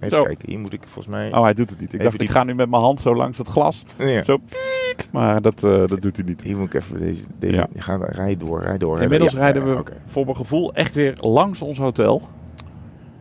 Even 0.00 0.10
Zo. 0.18 0.22
kijken, 0.22 0.48
hier 0.50 0.58
moet 0.58 0.72
ik 0.72 0.82
volgens 0.82 1.06
mij... 1.14 1.32
Oh, 1.32 1.42
hij 1.42 1.54
doet 1.54 1.70
het 1.70 1.80
niet. 1.80 1.88
Ik 1.88 1.94
Even 1.94 2.04
dacht, 2.04 2.18
die- 2.18 2.26
ik 2.28 2.32
ga 2.34 2.44
nu 2.44 2.54
met 2.54 2.70
mijn 2.70 2.82
hand 2.82 3.00
zo 3.00 3.14
langs 3.14 3.38
het 3.38 3.48
glas. 3.48 3.82
Ja. 3.98 4.22
Zo. 4.22 4.38
Maar 5.12 5.42
dat, 5.42 5.62
eh, 5.64 5.86
dat 5.86 6.02
doet 6.02 6.16
hij 6.16 6.24
niet. 6.26 6.42
Hier 6.42 6.56
moet 6.56 6.66
ik 6.74 6.74
even 6.82 6.98
deze... 6.98 7.24
deze 7.38 7.54
Ja. 7.56 7.66
ga, 7.82 7.98
rij 8.00 8.36
door, 8.36 8.62
rij 8.62 8.78
door. 8.78 9.00
Inmiddels 9.02 9.32
Ja, 9.32 9.38
rijden 9.38 9.76
we 9.76 9.82
voor 10.06 10.24
mijn 10.24 10.36
gevoel 10.36 10.74
echt 10.74 10.94
weer 10.94 11.14
langs 11.20 11.62
ons 11.62 11.78
hotel. 11.78 12.28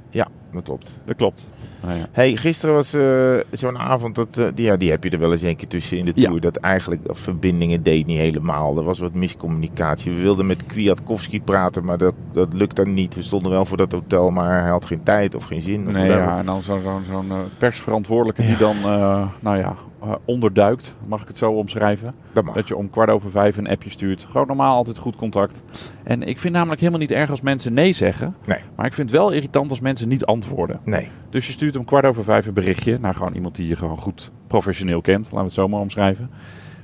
Ja, 0.09 0.27
dat 0.53 0.63
klopt. 0.63 0.99
Dat 1.05 1.15
klopt. 1.15 1.47
Ja. 1.87 2.05
Hey, 2.11 2.35
gisteren 2.35 2.75
was 2.75 2.93
eh, 2.93 3.33
zo'n 3.51 3.77
avond, 3.77 4.15
dat, 4.15 4.37
eh, 4.37 4.45
die, 4.55 4.65
ja, 4.65 4.75
die 4.77 4.89
heb 4.91 5.03
je 5.03 5.09
er 5.09 5.19
wel 5.19 5.31
eens 5.31 5.41
een 5.41 5.55
keer 5.55 5.67
tussen 5.67 5.97
in 5.97 6.05
de 6.05 6.11
Ja. 6.15 6.27
tour. 6.27 6.41
Dat 6.41 6.55
eigenlijk 6.55 7.01
verbindingen 7.05 7.83
deed 7.83 8.05
niet 8.05 8.17
helemaal. 8.17 8.77
Er 8.77 8.83
was 8.83 8.99
wat 8.99 9.13
miscommunicatie. 9.13 10.11
We 10.11 10.21
wilden 10.21 10.45
met 10.45 10.65
Kwiatkowski 10.65 11.41
praten, 11.41 11.85
maar 11.85 11.97
dat, 11.97 12.13
dat 12.31 12.53
lukte 12.53 12.83
dan 12.83 12.93
niet. 12.93 13.15
We 13.15 13.21
stonden 13.23 13.51
wel 13.51 13.65
voor 13.65 13.77
dat 13.77 13.91
hotel, 13.91 14.29
maar 14.29 14.61
hij 14.61 14.69
had 14.69 14.85
geen 14.85 15.03
tijd 15.03 15.35
of 15.35 15.43
geen 15.43 15.61
zin. 15.61 15.87
Of 15.87 15.93
Nee, 15.93 16.09
ja, 16.09 16.37
en 16.37 16.45
dan 16.45 16.61
zo'n 16.61 16.75
eh, 17.29 17.35
persverantwoordelijke 17.57 18.41
die 18.45 18.57
dan, 18.57 18.75
nou 19.39 19.57
ja, 19.57 19.75
onderduikt, 20.25 20.95
mag 21.07 21.21
ik 21.21 21.27
het 21.27 21.37
zo 21.37 21.51
omschrijven. 21.51 22.13
Dat. 22.33 22.45
Dat 22.53 22.67
je 22.67 22.75
om 22.75 22.89
kwart 22.89 23.09
over 23.09 23.31
vijf 23.31 23.57
een 23.57 23.67
appje 23.69 23.89
stuurt. 23.89 24.27
Gewoon 24.29 24.47
normaal 24.47 24.75
altijd 24.75 24.97
goed 24.97 25.15
contact. 25.15 25.61
En 26.03 26.23
ik 26.23 26.39
vind 26.39 26.53
namelijk 26.53 26.79
helemaal 26.79 27.01
niet 27.01 27.11
erg 27.11 27.29
als 27.29 27.41
mensen 27.41 27.73
nee 27.73 27.93
zeggen. 27.93 28.35
Nee. 28.45 28.59
Maar 28.75 28.85
ik 28.85 28.93
vind 28.93 29.09
het 29.09 29.19
wel 29.19 29.31
irritant 29.31 29.69
als 29.69 29.79
mensen 29.79 30.07
niet 30.09 30.25
antwoorden. 30.25 30.79
Nee. 30.83 31.07
Dus 31.31 31.47
je 31.47 31.53
stuurt 31.53 31.75
om 31.75 31.85
kwart 31.85 32.05
over 32.05 32.23
vijf 32.23 32.45
een 32.45 32.53
berichtje 32.53 32.99
naar 32.99 33.15
gewoon 33.15 33.33
iemand 33.33 33.55
die 33.55 33.67
je 33.67 33.75
gewoon 33.75 33.97
goed 33.97 34.31
professioneel 34.47 35.01
kent. 35.01 35.23
Laten 35.23 35.37
we 35.37 35.43
het 35.43 35.53
zo 35.53 35.67
maar 35.67 35.79
omschrijven. 35.79 36.29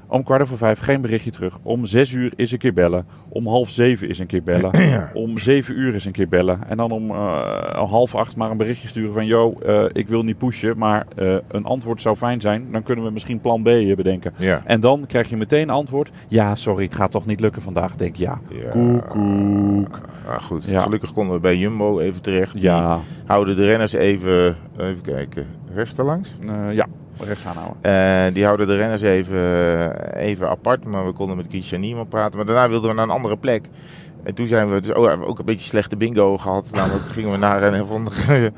Om 0.10 0.24
kwart 0.24 0.42
over 0.42 0.58
vijf 0.58 0.80
geen 0.80 1.02
berichtje 1.02 1.32
terug. 1.32 1.60
Om 1.64 1.86
zes 1.86 2.12
uur 2.12 2.34
is 2.36 2.52
een 2.52 2.58
keer 2.58 2.74
bellen. 2.74 3.06
Om 3.30 3.48
half 3.48 3.70
zeven 3.70 4.10
is 4.10 4.20
een 4.20 4.26
keer 4.28 4.44
bellen. 4.44 4.72
Ja. 4.88 5.10
Om 5.14 5.38
zeven 5.38 5.80
uur 5.80 5.96
is 5.96 6.06
een 6.06 6.12
keer 6.12 6.28
bellen. 6.28 6.60
En 6.70 6.78
dan 6.78 6.92
om 6.92 7.10
eh, 7.12 7.90
half 7.90 8.16
acht 8.16 8.36
maar 8.36 8.52
een 8.52 8.58
berichtje 8.58 8.88
sturen 8.88 9.14
van... 9.14 9.26
Yo, 9.26 9.54
eh, 9.66 9.86
ik 9.92 10.08
wil 10.08 10.24
niet 10.24 10.38
pushen, 10.38 10.78
maar 10.78 11.06
eh, 11.16 11.36
een 11.48 11.66
antwoord 11.66 12.02
zou 12.02 12.16
fijn 12.16 12.42
zijn. 12.42 12.68
Dan 12.72 12.84
kunnen 12.84 13.06
we 13.06 13.12
misschien 13.12 13.40
plan 13.40 13.62
B 13.62 13.66
bedenken. 13.96 14.34
Ja. 14.38 14.62
En 14.66 14.80
dan 14.80 15.06
krijg 15.08 15.30
je 15.30 15.38
meteen 15.38 15.70
antwoord. 15.70 16.12
Ja, 16.28 16.56
sorry, 16.56 16.84
het 16.84 16.94
gaat 16.96 17.12
toch 17.12 17.26
niet 17.26 17.40
lukken 17.40 17.62
vandaag. 17.62 17.96
Denk 17.96 18.16
ja, 18.16 18.40
Ja. 18.50 18.70
koekoek. 18.70 20.00
Ah, 20.28 20.40
goed. 20.42 20.64
Gelukkig 20.66 21.14
konden 21.14 21.34
we 21.36 21.40
bij 21.42 21.56
Jumbo 21.58 22.00
even 22.00 22.22
terecht. 22.22 22.54
Die 22.54 22.62
Ja, 22.62 23.00
houden 23.26 23.56
de 23.56 23.66
renners 23.66 23.94
even, 23.94 24.56
even 24.78 25.02
kijken, 25.02 25.46
rechts 25.74 25.98
langs. 25.98 26.36
ja, 26.72 26.86
rechts 27.26 27.46
aanhouden. 27.48 27.78
Eh, 28.28 28.34
die 28.34 28.46
houden 28.46 28.68
de 28.68 28.76
renners 28.76 29.02
even, 29.02 30.16
even 30.16 30.50
apart, 30.50 30.86
maar 30.86 31.06
we 31.06 31.12
konden 31.12 31.36
met 31.38 31.46
Christian 31.50 31.82
Niemann 31.82 32.08
praten. 32.08 32.38
Maar 32.38 32.46
daarna 32.46 32.70
wilden 32.70 32.90
we 32.90 32.96
naar 32.96 33.06
een 33.06 33.12
andere 33.12 33.38
plek. 33.38 33.66
En 34.24 34.34
toen 34.34 34.48
zijn 34.48 34.72
we 34.72 34.80
dus 34.82 34.94
ook, 34.94 35.40
een 35.40 35.46
beetje 35.46 35.68
slechte 35.68 35.98
bingo 35.98 36.38
gehad. 36.38 36.70
Namelijk 36.74 37.06
gingen 37.16 37.32
we 37.32 37.38
naar 37.38 37.64
een 37.64 37.88
andere 37.90 38.52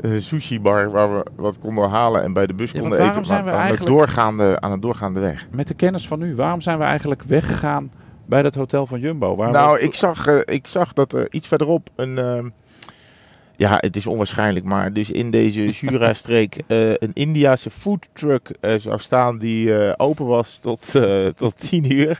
eh, 0.00 0.10
sushi 0.18 0.60
bar 0.60 0.90
waar 0.90 1.14
we 1.16 1.24
wat 1.36 1.58
konden 1.58 1.88
halen 1.88 2.22
en 2.22 2.32
bij 2.32 2.46
de 2.46 2.54
bus 2.54 2.70
Ja, 2.70 2.80
konden 2.80 2.98
eten. 2.98 3.06
waarom 3.06 3.24
zijn 3.24 3.44
we 3.44 3.50
aan, 3.50 3.72
de 3.76 3.84
doorgaande, 3.84 4.60
aan 4.60 4.72
een 4.72 4.80
doorgaande 4.80 5.20
weg. 5.20 5.46
Met 5.50 5.68
de 5.68 5.74
kennis 5.74 6.08
van 6.08 6.18
nu, 6.18 6.34
waarom 6.34 6.60
zijn 6.60 6.78
we 6.78 6.84
eigenlijk 6.84 7.22
weggegaan 7.22 7.92
bij 8.26 8.42
dat 8.42 8.54
hotel 8.54 8.86
van 8.86 9.00
Jumbo? 9.00 9.36
Waar 9.36 9.50
Nou, 9.50 9.72
we- 9.76 9.80
ik 9.80 9.94
zag, 9.94 10.26
eh, 10.26 10.38
ik 10.54 10.66
zag 10.66 10.92
dat 10.92 11.12
er 11.12 11.32
iets 11.32 11.48
verderop 11.48 11.88
een. 11.96 12.18
ehm, 12.18 12.48
ja, 13.60 13.76
het 13.80 13.96
is 13.96 14.06
onwaarschijnlijk, 14.06 14.64
maar 14.64 14.92
dus 14.92 15.10
in 15.10 15.30
deze 15.30 15.70
Jura-streek 15.80 16.56
eh, 16.66 16.90
een 16.90 17.10
Indiase 17.12 17.70
foodtruck 17.70 18.52
eh 18.60 18.74
zou 18.78 18.98
staan 18.98 19.38
die 19.38 19.78
eh, 19.78 19.94
open 19.96 20.26
was 20.26 20.58
tot, 20.58 20.92
tot 21.36 21.68
10 21.68 21.92
uur. 21.92 22.18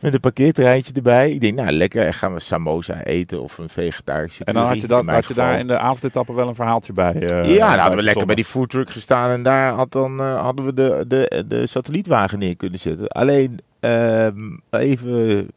Met 0.00 0.14
een 0.14 0.20
parkeerterreintje 0.20 0.92
erbij. 0.92 1.30
Ik 1.30 1.40
denk, 1.40 1.54
nou 1.54 1.70
lekker, 1.70 2.14
gaan 2.14 2.34
we 2.34 2.40
samosa 2.40 3.02
eten 3.02 3.42
of 3.42 3.58
een 3.58 3.68
vegetarische 3.68 4.44
En 4.44 4.54
dan 4.54 4.66
had 4.66 4.80
je, 4.80 4.86
dat, 4.86 5.06
had 5.06 5.26
je 5.26 5.34
daar 5.34 5.58
in 5.58 5.66
de 5.66 5.78
avondetappe 5.78 6.32
wel 6.34 6.48
een 6.48 6.54
verhaaltje 6.54 6.92
bij. 6.92 7.14
ja, 7.14 7.26
dan 7.26 7.46
bij 7.46 7.68
hadden 7.68 7.96
we 7.96 8.02
lekker 8.02 8.26
bij 8.26 8.34
die 8.34 8.44
foodtruck 8.44 8.90
gestaan 8.90 9.30
en 9.30 9.42
daar 9.42 9.72
had 9.72 9.92
dan, 9.92 10.20
hadden 10.20 10.64
we 10.64 10.74
de, 10.74 11.04
de, 11.08 11.44
de 11.48 11.66
satellietwagen 11.66 12.38
neer 12.38 12.56
kunnen 12.56 12.78
zetten. 12.78 13.08
Alleen 13.08 13.58
ehm, 13.80 14.56
even 14.70 15.48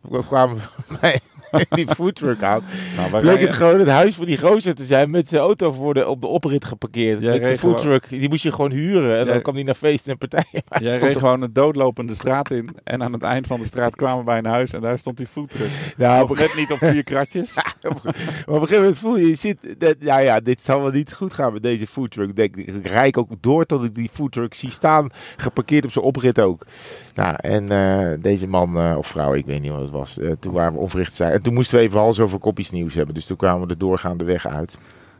we 0.00 0.24
kwamen 0.28 0.56
we 0.56 0.96
bij 1.00 1.20
die 1.70 1.86
foodtruck 1.88 2.42
aan. 2.42 2.62
Nou, 2.96 3.10
wij 3.10 3.20
Bleek 3.20 3.40
het 3.40 3.52
gewoon 3.52 3.78
het 3.78 3.88
huis 3.88 4.14
van 4.14 4.26
die 4.26 4.38
gozer 4.38 4.74
te 4.74 4.84
zijn 4.84 5.10
met 5.10 5.28
zijn 5.28 5.40
auto 5.40 5.72
voor 5.72 5.94
de, 5.94 6.08
op 6.08 6.20
de 6.20 6.26
oprit 6.26 6.64
geparkeerd. 6.64 7.20
Jij 7.20 7.32
met 7.38 7.46
zijn 7.46 7.58
foodtruck. 7.58 8.08
Die 8.08 8.28
moest 8.28 8.42
je 8.42 8.52
gewoon 8.52 8.70
huren 8.70 9.10
en 9.10 9.24
Jij- 9.24 9.32
dan 9.32 9.42
kwam 9.42 9.54
hij 9.54 9.64
naar 9.64 9.74
feesten 9.74 10.12
en 10.12 10.18
partijen. 10.18 10.62
Maar 10.68 10.82
Jij 10.82 10.92
stond 10.92 11.04
reed 11.04 11.16
gewoon 11.16 11.42
een 11.42 11.52
doodlopende 11.52 12.14
straat 12.14 12.50
in. 12.50 12.68
En 12.84 13.02
aan 13.02 13.12
het 13.12 13.22
eind 13.22 13.46
van 13.46 13.60
de 13.60 13.66
straat 13.66 13.96
kwamen 13.96 14.18
we 14.18 14.24
bij 14.24 14.38
een 14.38 14.46
huis. 14.46 14.72
En 14.72 14.80
daar 14.80 14.98
stond 14.98 15.16
die 15.16 15.26
foodtruck. 15.26 15.68
Nou, 15.96 16.22
op 16.22 16.54
niet 16.56 16.72
op 16.72 16.78
vier 16.78 17.04
kratjes. 17.12 17.54
Maar 17.54 17.74
op 17.82 18.04
een 18.46 18.60
gegeven 18.60 18.76
moment 18.76 18.98
voel 18.98 19.16
je, 19.16 19.26
je 19.28 19.34
zit, 19.34 19.56
dat, 19.78 19.96
ja, 19.98 20.18
ja, 20.18 20.40
dit 20.40 20.64
zal 20.64 20.82
wel 20.82 20.90
niet 20.90 21.12
goed 21.12 21.32
gaan 21.32 21.52
met 21.52 21.62
deze 21.62 21.86
foodtruck. 21.86 22.36
Denk, 22.36 22.56
ik 22.56 22.66
ik 22.66 22.86
rijd 22.86 23.16
ook 23.16 23.28
door 23.40 23.66
tot 23.66 23.84
ik 23.84 23.94
die 23.94 24.08
foodtruck 24.12 24.54
zie 24.54 24.70
staan, 24.70 25.10
geparkeerd 25.36 25.84
op 25.84 25.90
zijn 25.90 26.04
oprit 26.04 26.40
ook. 26.40 26.66
Nou, 27.14 27.34
en 27.36 27.68
eh, 27.68 28.22
deze 28.22 28.46
man 28.46 28.78
eh, 28.78 28.94
of 28.98 29.06
vrouw, 29.06 29.34
ik 29.34 29.46
weet 29.46 29.62
niet 29.62 29.70
wat 29.70 29.80
het 29.80 29.90
was, 29.90 30.18
eh, 30.18 30.30
toen 30.40 30.52
waren 30.52 30.72
we 30.72 30.78
onverricht 30.78 31.14
zijn. 31.14 31.42
En 31.44 31.50
toen 31.50 31.58
moesten 31.58 31.78
we 31.78 31.84
even 31.84 31.98
hals 31.98 32.20
over 32.20 32.38
kopjes 32.38 32.70
nieuws 32.70 32.94
hebben. 32.94 33.14
Dus 33.14 33.26
toen 33.26 33.36
kwamen 33.36 33.60
we 33.60 33.66
de 33.66 33.76
doorgaande 33.76 34.24
weg 34.24 34.46
uit. 34.46 34.78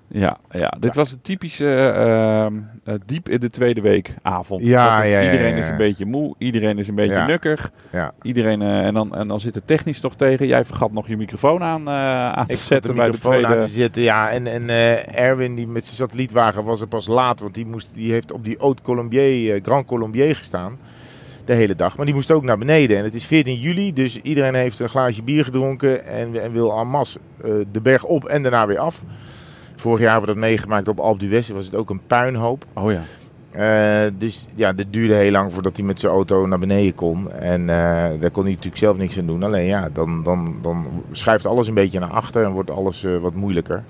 Ja, 0.08 0.36
ja, 0.50 0.74
dit 0.80 0.94
was 0.94 1.12
een 1.12 1.20
typische 1.22 1.74
ehm, 1.74 2.54
eh, 2.84 2.94
diep 3.06 3.28
in 3.28 3.40
de 3.40 3.50
tweede 3.50 3.80
week 3.80 4.14
avond. 4.22 4.64
Ja, 4.66 4.96
het- 5.00 5.10
ja, 5.10 5.20
ja, 5.20 5.32
Iedereen 5.32 5.56
is 5.56 5.68
een 5.68 5.76
beetje 5.76 6.04
moe, 6.06 6.34
iedereen 6.38 6.78
is 6.78 6.88
een 6.88 6.94
beetje 6.94 7.24
nukkig. 7.26 7.70
Ja. 7.92 8.12
Iedereen, 8.22 8.62
eh, 8.62 8.86
en, 8.86 8.94
dan, 8.94 9.14
en 9.14 9.28
dan 9.28 9.40
zit 9.40 9.54
het 9.54 9.66
technisch 9.66 10.00
toch 10.00 10.16
tegen. 10.16 10.46
Jij 10.46 10.64
vergat 10.64 10.92
nog 10.92 11.08
je 11.08 11.16
microfoon 11.16 11.62
aan, 11.62 11.88
eh, 11.88 12.32
aan 12.32 12.46
te 12.46 12.52
Ik 12.52 12.58
zet 12.58 12.66
zetten 12.66 12.90
de 12.90 12.96
bij 12.96 13.06
de 13.06 13.12
microfoon 13.12 13.38
tweede. 13.40 13.60
aan 13.60 13.66
te 13.66 13.72
zetten. 13.72 14.02
Ja, 14.02 14.30
en, 14.30 14.46
en 14.46 14.68
Erwin 15.14 15.54
die 15.54 15.66
met 15.66 15.84
zijn 15.84 15.96
satellietwagen 15.96 16.64
was 16.64 16.80
er 16.80 16.86
pas 16.88 17.06
laat. 17.06 17.40
Want 17.40 17.54
die, 17.54 17.66
moest, 17.66 17.90
die 17.94 18.12
heeft 18.12 18.32
op 18.32 18.44
die 18.44 18.56
Haute 18.60 18.82
Colombier, 18.82 19.60
Grand 19.62 19.86
Colombier 19.86 20.36
gestaan. 20.36 20.78
De 21.44 21.52
hele 21.52 21.74
dag. 21.74 21.96
Maar 21.96 22.06
die 22.06 22.14
moest 22.14 22.30
ook 22.30 22.42
naar 22.42 22.58
beneden. 22.58 22.98
En 22.98 23.04
het 23.04 23.14
is 23.14 23.24
14 23.24 23.54
juli. 23.54 23.92
Dus 23.92 24.20
iedereen 24.20 24.54
heeft 24.54 24.78
een 24.78 24.88
glaasje 24.88 25.22
bier 25.22 25.44
gedronken. 25.44 26.06
En, 26.06 26.42
en 26.42 26.52
wil 26.52 26.78
en 26.78 26.88
masse 26.88 27.18
eh, 27.42 27.50
de 27.72 27.80
berg 27.80 28.04
op 28.04 28.24
en 28.24 28.42
daarna 28.42 28.66
weer 28.66 28.78
af. 28.78 29.02
Vorig 29.76 30.00
jaar 30.00 30.10
hebben 30.12 30.28
we 30.28 30.40
dat 30.40 30.48
meegemaakt 30.48 30.88
op 30.88 31.00
Alpe 31.00 31.26
d'Huez. 31.26 31.48
Was 31.48 31.64
het 31.64 31.74
ook 31.74 31.90
een 31.90 32.00
puinhoop. 32.06 32.64
Oh 32.74 32.92
ja. 32.92 33.02
Eh, 33.50 34.12
dus 34.18 34.46
ja, 34.54 34.72
dit 34.72 34.86
duurde 34.90 35.14
heel 35.14 35.30
lang 35.30 35.52
voordat 35.52 35.76
hij 35.76 35.86
met 35.86 36.00
zijn 36.00 36.12
auto 36.12 36.46
naar 36.46 36.58
beneden 36.58 36.94
kon. 36.94 37.32
En 37.32 37.60
eh, 37.60 38.20
daar 38.20 38.30
kon 38.30 38.42
hij 38.42 38.52
natuurlijk 38.52 38.76
zelf 38.76 38.96
niks 38.96 39.18
aan 39.18 39.26
doen. 39.26 39.42
Alleen 39.42 39.66
ja, 39.66 39.88
dan, 39.92 40.22
dan, 40.22 40.58
dan 40.62 40.86
schuift 41.12 41.46
alles 41.46 41.68
een 41.68 41.74
beetje 41.74 41.98
naar 41.98 42.10
achter 42.10 42.44
en 42.44 42.52
wordt 42.52 42.70
alles 42.70 43.06
wat 43.20 43.34
moeilijker. 43.34 43.82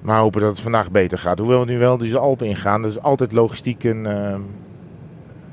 Maar 0.00 0.18
hopen 0.18 0.40
dat 0.40 0.50
het 0.50 0.60
vandaag 0.60 0.90
beter 0.90 1.18
gaat. 1.18 1.38
Hoewel 1.38 1.64
we 1.64 1.72
nu 1.72 1.78
wel 1.78 1.98
dus 1.98 2.10
de 2.10 2.18
Alpen 2.18 2.46
ingaan. 2.46 2.82
Dat 2.82 2.90
is 2.90 3.02
altijd 3.02 3.32
logistiek 3.32 3.84
een, 3.84 4.06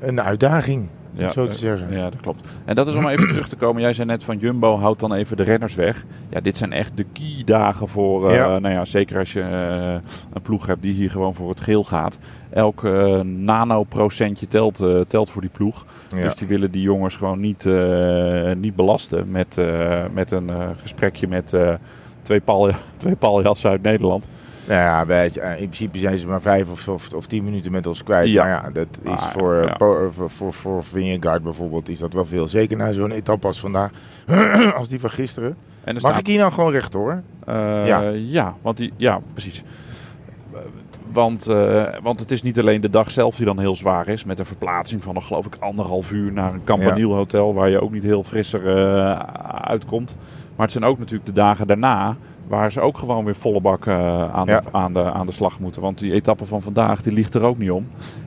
een 0.00 0.20
uitdaging, 0.20 0.88
om 1.16 1.22
Ja, 1.22 1.30
zo 1.30 1.44
te 1.44 1.50
eh, 1.50 1.56
zeggen. 1.56 1.92
Ja, 1.92 2.10
dat 2.10 2.20
klopt. 2.20 2.48
En 2.64 2.74
dat 2.74 2.86
is 2.86 2.94
om 2.94 3.06
even 3.06 3.28
terug 3.34 3.48
te 3.48 3.56
komen. 3.56 3.82
Jij 3.82 3.92
zei 3.92 4.06
net 4.06 4.24
van 4.24 4.38
Jumbo 4.38 4.78
houdt 4.78 5.00
dan 5.00 5.12
even 5.12 5.36
de 5.36 5.42
renners 5.42 5.74
weg. 5.74 6.04
Ja, 6.28 6.40
dit 6.40 6.56
zijn 6.56 6.72
echt 6.72 6.96
de 6.96 7.04
key 7.12 7.42
dagen 7.44 7.88
voor, 7.88 8.30
eh, 8.30 8.36
Ja. 8.36 8.58
nou 8.58 8.74
ja, 8.74 8.84
zeker 8.84 9.18
als 9.18 9.32
je 9.32 9.40
eh, 9.40 9.94
een 10.32 10.42
ploeg 10.42 10.66
hebt 10.66 10.82
die 10.82 10.94
hier 10.94 11.10
gewoon 11.10 11.34
voor 11.34 11.48
het 11.48 11.60
geel 11.60 11.84
gaat. 11.84 12.18
Elk 12.50 12.84
eh, 12.84 13.20
nanoprocentje 13.20 14.48
telt, 14.48 14.84
telt 15.08 15.30
voor 15.30 15.40
die 15.40 15.50
ploeg. 15.50 15.86
Ja. 16.08 16.22
Dus 16.22 16.34
die 16.34 16.46
willen 16.48 16.70
die 16.70 16.82
jongens 16.82 17.16
gewoon 17.16 17.40
niet, 17.40 17.64
niet 18.56 18.76
belasten 18.76 19.30
met, 19.30 19.60
met 20.12 20.30
een 20.30 20.50
gesprekje 20.80 21.28
met 21.28 21.54
twee, 22.22 22.40
pal, 22.40 22.70
twee 22.96 23.16
uit 23.62 23.82
Nederland. 23.82 24.26
Nou 24.68 24.80
ja, 24.80 25.06
eh, 25.06 25.50
in 25.50 25.56
principe 25.56 25.98
zijn 25.98 26.16
ze 26.18 26.26
maar 26.26 26.40
vijf 26.40 26.70
of, 26.70 26.88
of, 26.88 27.12
of 27.12 27.26
tien 27.26 27.44
minuten 27.44 27.72
met 27.72 27.86
ons 27.86 28.02
kwijt. 28.02 28.28
Ja. 28.28 28.42
Maar 28.42 28.50
ja, 28.50 28.70
dat 28.72 28.86
is 29.02 29.10
Ah, 29.10 29.22
voor, 29.22 29.54
eh, 29.54 29.66
ja. 29.66 29.74
po- 29.74 30.10
voor, 30.10 30.30
voor, 30.30 30.52
voor 30.52 30.84
Vingegaard 30.84 31.42
bijvoorbeeld 31.42 31.88
is 31.88 31.98
dat 31.98 32.12
wel 32.12 32.24
veel. 32.24 32.48
Zeker 32.48 32.76
na 32.76 32.92
zo'n 32.92 33.10
etappe 33.10 33.46
als 33.46 33.60
vandaag. 33.60 33.90
als 34.78 34.88
die 34.88 35.00
van 35.00 35.10
gisteren. 35.10 35.56
En 35.84 35.94
er 35.96 36.02
Mag 36.02 36.10
staat- 36.10 36.18
ik 36.20 36.26
hier 36.26 36.38
nou 36.38 36.52
gewoon 36.52 36.72
recht 36.72 36.92
hoor? 36.92 37.22
Eh, 37.46 37.86
Ja. 37.86 38.00
ja. 38.14 38.54
want 38.62 38.76
die, 38.76 38.92
ja, 38.96 39.20
precies. 39.32 39.62
Eh, 40.52 40.58
Want, 41.12 41.48
eh, 41.48 41.84
want 42.02 42.20
het 42.20 42.30
is 42.30 42.42
niet 42.42 42.58
alleen 42.58 42.80
de 42.80 42.90
dag 42.90 43.10
zelf 43.10 43.36
die 43.36 43.44
dan 43.46 43.58
heel 43.58 43.76
zwaar 43.76 44.08
is. 44.08 44.24
Met 44.24 44.38
een 44.38 44.46
verplaatsing 44.46 45.02
van 45.02 45.14
nog 45.14 45.26
geloof 45.26 45.46
ik 45.46 45.56
anderhalf 45.60 46.10
uur 46.10 46.32
naar 46.32 46.52
een 46.52 46.64
Campanile 46.64 47.14
hotel. 47.14 47.54
Waar 47.54 47.68
je 47.70 47.80
ook 47.82 47.92
niet 47.92 48.02
heel 48.02 48.22
frisser 48.24 48.76
eh, 48.76 49.18
uitkomt. 49.60 50.16
Maar 50.56 50.64
het 50.66 50.72
zijn 50.72 50.84
ook 50.84 50.98
natuurlijk 50.98 51.26
de 51.26 51.32
dagen 51.32 51.66
daarna. 51.66 52.16
Waar 52.48 52.72
ze 52.72 52.80
ook 52.80 52.98
gewoon 52.98 53.24
weer 53.24 53.34
volle 53.34 53.60
bak 53.60 53.86
eh, 53.86 54.34
aan, 54.34 54.46
Ja. 54.46 54.60
de, 54.60 54.68
aan, 54.72 54.92
de, 54.92 55.12
aan 55.12 55.26
de 55.26 55.32
slag 55.32 55.60
moeten. 55.60 55.82
Want 55.82 55.98
die 55.98 56.12
etappe 56.12 56.44
van 56.44 56.62
vandaag 56.62 57.02
die 57.02 57.12
ligt 57.12 57.34
er 57.34 57.42
ook 57.42 57.58
niet 57.58 57.70
om. 57.70 57.86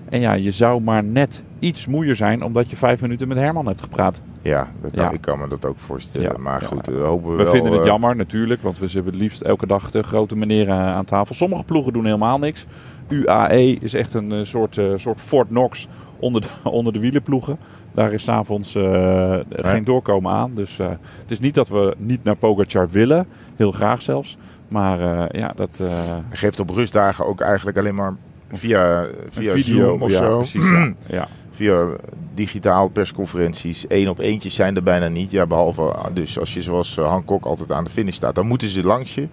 En 0.09 0.19
ja, 0.19 0.33
je 0.33 0.51
zou 0.51 0.81
maar 0.81 1.03
net 1.03 1.43
iets 1.59 1.87
moeier 1.87 2.15
zijn. 2.15 2.43
Omdat 2.43 2.69
je 2.69 2.75
vijf 2.75 3.01
minuten 3.01 3.27
met 3.27 3.37
Herman 3.37 3.67
hebt 3.67 3.81
gepraat. 3.81 4.21
Ja, 4.41 4.67
dat 4.81 4.91
kan, 4.91 5.03
Ja. 5.03 5.09
ik 5.11 5.21
kan 5.21 5.39
me 5.39 5.47
dat 5.47 5.65
ook 5.65 5.79
voorstellen. 5.79 6.31
Ja, 6.31 6.37
maar 6.37 6.61
goed, 6.61 6.85
we 6.85 6.93
hopen 6.93 7.29
we 7.31 7.35
We 7.35 7.43
wel... 7.43 7.51
vinden 7.51 7.71
het 7.71 7.81
eh, 7.81 7.87
jammer 7.87 8.15
natuurlijk, 8.15 8.61
want 8.61 8.77
we 8.79 8.85
hebben 8.93 9.11
het 9.11 9.21
liefst 9.21 9.41
elke 9.41 9.67
dag 9.67 9.91
de 9.91 10.03
grote 10.03 10.35
meneren 10.35 10.75
aan 10.75 11.05
tafel. 11.05 11.35
Sommige 11.35 11.63
ploegen 11.63 11.93
doen 11.93 12.05
helemaal 12.05 12.39
niks. 12.39 12.65
UAE 13.07 13.77
is 13.81 13.93
echt 13.93 14.13
een 14.13 14.31
eh, 14.31 14.39
soort, 14.43 14.77
eh, 14.77 14.93
soort 14.95 15.21
Fort 15.21 15.47
Knox 15.47 15.87
onder 16.19 16.41
de, 16.41 16.47
onder 16.69 16.93
de 16.93 16.99
wielenploegen. 16.99 17.57
Daar 17.91 18.13
is 18.13 18.23
s'avonds 18.23 18.75
eh 18.75 19.39
geen 19.49 19.83
doorkomen 19.83 20.31
aan. 20.31 20.51
Dus 20.53 20.79
eh, 20.79 20.87
het 21.21 21.31
is 21.31 21.39
niet 21.39 21.53
dat 21.53 21.67
we 21.67 21.95
niet 21.97 22.23
naar 22.23 22.35
Pogacar 22.35 22.89
willen, 22.89 23.27
heel 23.55 23.71
graag 23.71 24.01
zelfs. 24.01 24.37
Maar 24.67 24.99
eh, 24.99 25.39
ja, 25.39 25.53
dat... 25.55 25.83
geeft 26.29 26.59
op 26.59 26.69
rustdagen 26.69 27.25
ook 27.25 27.41
eigenlijk 27.41 27.77
alleen 27.77 27.95
maar 27.95 28.15
via, 28.51 29.07
via 29.29 29.53
een 29.53 29.59
Zoom 29.59 30.01
of 30.01 30.11
ja, 30.11 30.17
zo. 30.17 30.37
precies. 30.37 30.63
Ja. 30.63 30.93
ja. 31.17 31.27
Via 31.51 31.87
digitaal 32.33 32.87
persconferenties. 32.87 33.85
Eén 33.87 34.09
op 34.09 34.19
eentjes 34.19 34.55
zijn 34.55 34.75
er 34.75 34.83
bijna 34.83 35.07
niet. 35.07 35.31
Ja, 35.31 35.47
behalve 35.47 35.81
ah, 35.81 36.05
dus 36.13 36.39
als 36.39 36.53
je 36.53 36.61
zoals 36.61 36.95
Hancock 36.95 37.45
altijd 37.45 37.71
aan 37.71 37.83
de 37.83 37.89
finish 37.89 38.15
staat. 38.15 38.35
Dan 38.35 38.47
moeten 38.47 38.69
ze 38.69 38.83
langs 38.83 39.15
je. 39.15 39.27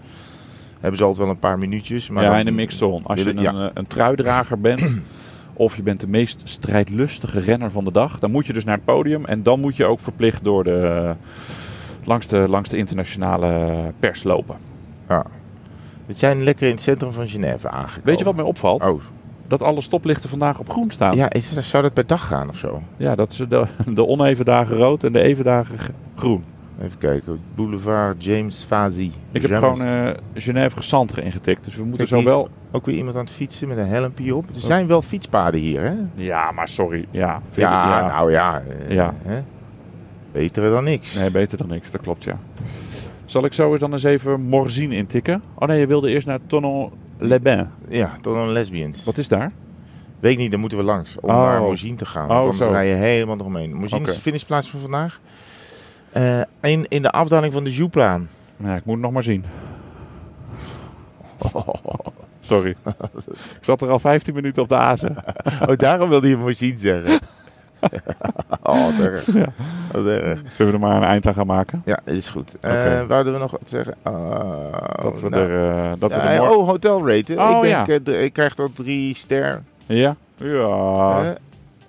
Hebben 0.80 0.98
ze 0.98 1.04
altijd 1.04 1.22
wel 1.22 1.34
een 1.34 1.40
paar 1.40 1.58
minuutjes. 1.58 2.08
Maar 2.08 2.22
ja, 2.22 2.38
in 2.38 2.44
de 2.44 2.50
mixzone. 2.50 3.00
Als 3.04 3.22
je 3.22 3.30
een, 3.30 3.40
ja. 3.40 3.52
eh, 3.52 3.70
een 3.74 3.86
truidrager 3.86 4.60
bent, 4.60 4.80
of 5.56 5.76
je 5.76 5.82
bent 5.82 6.00
de 6.00 6.08
meest 6.08 6.40
strijdlustige 6.44 7.38
renner 7.38 7.70
van 7.70 7.84
de 7.84 7.92
dag, 7.92 8.18
dan 8.18 8.30
moet 8.30 8.46
je 8.46 8.52
dus 8.52 8.64
naar 8.64 8.76
het 8.76 8.84
podium. 8.84 9.24
En 9.24 9.42
dan 9.42 9.60
moet 9.60 9.76
je 9.76 9.84
ook 9.84 10.00
verplicht 10.00 10.44
door 10.44 10.64
de, 10.64 11.12
langs, 12.04 12.26
de, 12.26 12.44
langs 12.48 12.68
de 12.68 12.76
internationale 12.76 13.92
pers 13.98 14.22
lopen. 14.22 14.56
We 16.06 16.12
zijn 16.12 16.42
lekker 16.42 16.66
in 16.66 16.72
het 16.72 16.82
centrum 16.82 17.12
van 17.12 17.28
Genève 17.28 17.68
aangekomen. 17.68 18.04
Weet 18.04 18.18
je 18.18 18.24
wat 18.24 18.36
mij 18.36 18.44
opvalt? 18.44 18.84
Oh, 18.84 19.00
dat 19.48 19.62
alle 19.62 19.80
stoplichten 19.80 20.28
vandaag 20.28 20.58
op 20.58 20.70
groen 20.70 20.90
staan. 20.90 21.16
Ja, 21.16 21.30
is, 21.30 21.68
zou 21.70 21.82
dat 21.82 21.92
per 21.92 22.06
dag 22.06 22.26
gaan 22.26 22.48
of 22.48 22.56
zo? 22.56 22.82
Ja, 22.96 23.14
dat 23.14 23.30
is 23.30 23.36
de, 23.36 23.66
de 23.94 24.06
oneven 24.06 24.44
dagen 24.44 24.76
rood 24.76 25.04
en 25.04 25.12
de 25.12 25.22
even 25.22 25.44
dagen 25.44 25.78
groen. 26.16 26.44
Even 26.82 26.98
kijken. 26.98 27.40
Boulevard 27.54 28.24
James 28.24 28.62
Fazi. 28.64 29.10
Ik 29.32 29.42
heb 29.42 29.50
James- 29.50 29.78
gewoon 29.80 29.86
eh 30.06 30.14
Genève 30.34 30.82
Centre 30.82 31.22
ingetikt. 31.22 31.64
Dus 31.64 31.76
we 31.76 31.84
moeten 31.84 32.06
Kijk, 32.06 32.20
zo 32.22 32.26
wel... 32.28 32.48
Ook 32.72 32.86
weer 32.86 32.94
iemand 32.96 33.16
aan 33.16 33.24
het 33.24 33.32
fietsen 33.32 33.68
met 33.68 33.78
een 33.78 33.86
helmpje 33.86 34.34
op. 34.34 34.44
Er 34.54 34.60
zijn 34.60 34.86
wel 34.86 35.02
fietspaden 35.02 35.60
hier, 35.60 35.80
hè? 35.80 35.94
Ja, 36.14 36.50
maar 36.52 36.68
sorry. 36.68 37.06
Ja, 37.10 37.36
ik- 37.50 37.56
Ja, 37.58 38.06
nou 38.06 38.30
ja. 38.30 38.62
eh, 38.88 38.94
Ja. 38.94 39.14
Hè? 39.22 39.42
Beter 40.32 40.70
dan 40.70 40.84
niks. 40.84 41.14
Nee, 41.14 41.30
beter 41.30 41.58
dan 41.58 41.68
niks. 41.68 41.90
Dat 41.90 42.00
klopt, 42.00 42.24
ja. 42.24 42.38
Zal 43.24 43.44
ik 43.44 43.52
zo 43.52 43.70
eens 43.70 43.80
dan 43.80 43.92
eens 43.92 44.02
even 44.02 44.40
Morzine 44.40 44.94
intikken? 44.94 45.42
Oh 45.54 45.68
nee, 45.68 45.78
je 45.80 45.86
wilde 45.86 46.10
eerst 46.10 46.26
naar 46.26 46.38
Tonon-les-Bains. 46.46 47.68
Ja, 47.88 48.10
tot 48.20 48.36
een 48.36 48.48
lesbians. 48.52 49.04
Wat 49.04 49.18
is 49.18 49.28
daar? 49.28 49.52
Weet 50.20 50.32
ik 50.32 50.38
niet, 50.38 50.50
daar 50.50 50.60
moeten 50.60 50.78
we 50.78 50.84
langs 50.84 51.16
om 51.20 51.30
Oh. 51.30 51.36
naar 51.36 51.60
Morzine 51.60 51.96
te 51.96 52.06
gaan. 52.06 52.30
Oh, 52.30 52.52
zo. 52.52 52.70
rij 52.70 52.88
je 52.88 52.94
helemaal 52.94 53.36
eromheen. 53.38 53.74
Morzine 53.74 54.00
Oké. 54.00 54.08
is 54.10 54.16
de 54.16 54.22
finishplaats 54.22 54.70
van 54.70 54.80
vandaag. 54.80 55.20
Eh, 56.16 56.40
in, 56.60 56.86
in 56.88 57.02
de 57.02 57.10
afdaling 57.10 57.52
van 57.52 57.64
de 57.64 57.72
Jouplaan. 57.72 58.28
Ja, 58.56 58.74
ik 58.74 58.84
moet 58.84 58.94
het 58.94 59.04
nog 59.04 59.12
maar 59.12 59.22
zien. 59.22 59.44
Sorry. 62.40 62.76
ik 63.30 63.58
zat 63.60 63.82
er 63.82 63.90
al 63.90 63.98
15 63.98 64.34
minuten 64.34 64.62
op 64.62 64.68
de 64.68 64.76
azen. 64.76 65.16
Oh, 65.68 65.76
daarom 65.76 66.08
wilde 66.08 66.28
je 66.28 66.36
Morzine 66.36 66.78
zeggen. 66.78 67.20
oh, 68.62 68.98
erg. 68.98 69.32
Ja. 69.32 69.52
Wat 69.92 70.06
erg. 70.06 70.40
Zullen 70.52 70.72
we 70.72 70.78
er 70.78 70.86
maar 70.86 70.96
een 70.96 71.08
eind 71.08 71.26
aan 71.26 71.34
gaan 71.34 71.46
maken? 71.46 71.82
Ja, 71.84 72.00
is 72.04 72.28
goed. 72.28 72.58
Eh 72.60 73.06
wouden 73.06 73.32
we 73.32 73.38
nog 73.38 73.50
wat 73.50 73.62
zeggen? 73.64 73.94
Oh, 74.02 75.02
dat 75.02 75.20
we 75.20 75.28
nou. 75.28 75.50
er... 75.50 75.78
eh, 75.78 75.92
dat 75.98 76.12
we 76.12 76.18
er 76.18 76.38
morgen... 76.38 76.58
oh, 76.58 76.68
hotel 76.68 77.08
rate. 77.08 77.36
Oh, 77.38 77.64
ik, 77.64 77.86
denk, 77.86 78.06
ja. 78.06 78.12
ik 78.12 78.32
krijg 78.32 78.54
dan 78.54 78.72
drie 78.72 79.14
ster. 79.14 79.62
Ja? 79.86 80.16
Ja, 80.36 81.20
we 81.22 81.36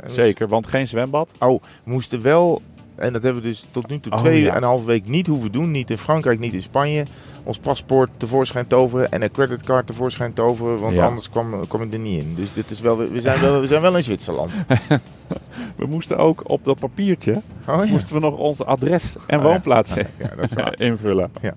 zeker. 0.06 0.48
Want 0.48 0.68
geen 0.68 0.88
zwembad. 0.88 1.32
Oh, 1.40 1.62
we 1.84 1.92
moesten 1.92 2.22
wel, 2.22 2.62
en 2.98 3.14
dat 3.14 3.24
hebben 3.24 3.42
we 3.42 3.48
dus 3.48 3.66
tot 3.72 3.88
nu 3.88 4.00
toe 4.00 4.12
Oh, 4.12 4.18
twee 4.18 4.42
ja. 4.42 4.50
en 4.52 4.58
een 4.58 4.64
half 4.64 4.86
week 4.86 5.08
niet 5.08 5.28
hoeven 5.28 5.52
doen. 5.52 5.72
Niet 5.72 5.90
in 5.90 5.98
Frankrijk, 5.98 6.40
niet 6.40 6.54
in 6.54 6.62
Spanje. 6.62 7.06
Ons 7.44 7.58
paspoort 7.60 8.10
tevoorschijn 8.18 8.68
toveren 8.68 9.12
en 9.12 9.22
een 9.22 9.32
creditcard 9.32 9.88
tevoorschijn 9.88 10.34
toveren. 10.34 10.80
Want 10.80 10.96
Ja. 10.96 11.06
anders 11.06 11.30
kwam, 11.30 11.68
kwam 11.68 11.82
ik 11.82 11.94
er 11.94 12.00
niet 12.00 12.24
in. 12.24 12.36
Dus 12.36 12.54
dit 12.54 12.70
is 12.70 12.80
wel, 12.80 12.98
we, 12.98 13.22
zijn 13.22 13.42
wel, 13.42 13.62
we 13.62 13.68
zijn 13.68 13.82
wel 13.82 13.98
in 13.98 14.04
Zwitserland. 14.04 14.52
We 15.76 15.86
moesten 15.86 16.18
ook 16.18 16.42
op 16.50 16.66
dat 16.66 16.80
papiertje... 16.80 17.32
Oh 17.70 17.86
ja. 17.86 17.92
moesten 17.92 18.14
we 18.14 18.20
nog 18.22 18.38
ons 18.38 18.64
adres 18.64 19.16
en 19.28 19.38
Oh, 19.38 19.44
ja. 19.44 19.50
woonplaats 19.50 19.94
Ja, 19.94 20.04
dat 20.36 20.44
is 20.46 20.54
waar. 20.64 20.80
invullen. 20.80 21.32
Ja. 21.42 21.54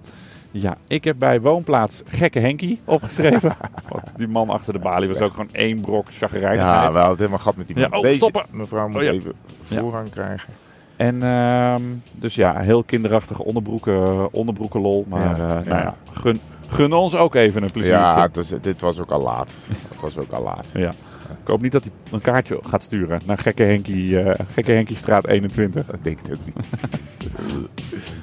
Ja, 0.52 0.76
ik 0.86 1.04
heb 1.04 1.18
bij 1.18 1.40
woonplaats 1.40 2.02
Gekke 2.08 2.38
Henkie 2.38 2.80
opgeschreven. 2.84 3.56
Want 3.88 4.02
die 4.16 4.28
man 4.28 4.50
achter 4.50 4.72
de 4.72 4.78
balie 4.78 5.08
was 5.08 5.18
ook 5.20 5.30
gewoon 5.30 5.48
één 5.52 5.80
brok 5.80 6.06
Ja, 6.06 6.12
chagrijnigheid. 6.16 6.92
we 6.92 6.98
hadden 6.98 7.16
helemaal 7.16 7.38
gat 7.38 7.56
met 7.56 7.66
die 7.66 7.78
Ja, 7.78 7.88
man. 7.88 7.98
oh, 7.98 8.04
Deze 8.04 8.16
stoppen. 8.16 8.42
mevrouw 8.52 8.86
moet 8.88 8.96
Oh, 8.96 9.02
ja. 9.02 9.10
even 9.10 9.32
voorrang 9.64 10.10
krijgen. 10.10 10.52
En 11.00 11.22
ehm, 11.22 11.82
dus 12.18 12.34
ja, 12.34 12.58
heel 12.58 12.82
kinderachtige 12.82 13.44
onderbroeken, 13.44 14.32
onderbroeken 14.32 14.80
lol. 14.80 15.06
Maar 15.08 15.20
Ja, 15.20 15.32
eh, 15.32 15.64
ja. 15.64 15.70
nou 15.70 15.80
ja, 15.80 15.94
gun, 16.12 16.40
gun 16.68 16.92
ons 16.92 17.14
ook 17.14 17.34
even 17.34 17.62
een 17.62 17.70
pleziertje. 17.70 18.30
Ja, 18.48 18.58
dit 18.60 18.80
was 18.80 19.00
ook 19.00 19.10
al 19.10 19.20
laat. 19.20 19.54
Het 19.90 20.00
was 20.00 20.18
ook 20.18 20.32
al 20.32 20.42
laat. 20.42 20.66
Ja. 20.72 20.88
Ik 21.42 21.48
hoop 21.48 21.60
niet 21.62 21.72
dat 21.72 21.82
hij 21.82 21.92
een 22.10 22.20
kaartje 22.20 22.58
gaat 22.68 22.82
sturen 22.82 23.20
naar 23.26 23.38
Gekke 23.38 23.62
Henkie, 23.62 24.20
eh, 24.20 24.46
Gekke 24.52 24.72
Henkie 24.72 24.96
straat 24.96 25.26
21. 25.26 25.86
Dat 25.86 25.98
denk 26.02 26.18
ik 26.20 26.34
ook 26.34 26.44
niet. 26.44 26.56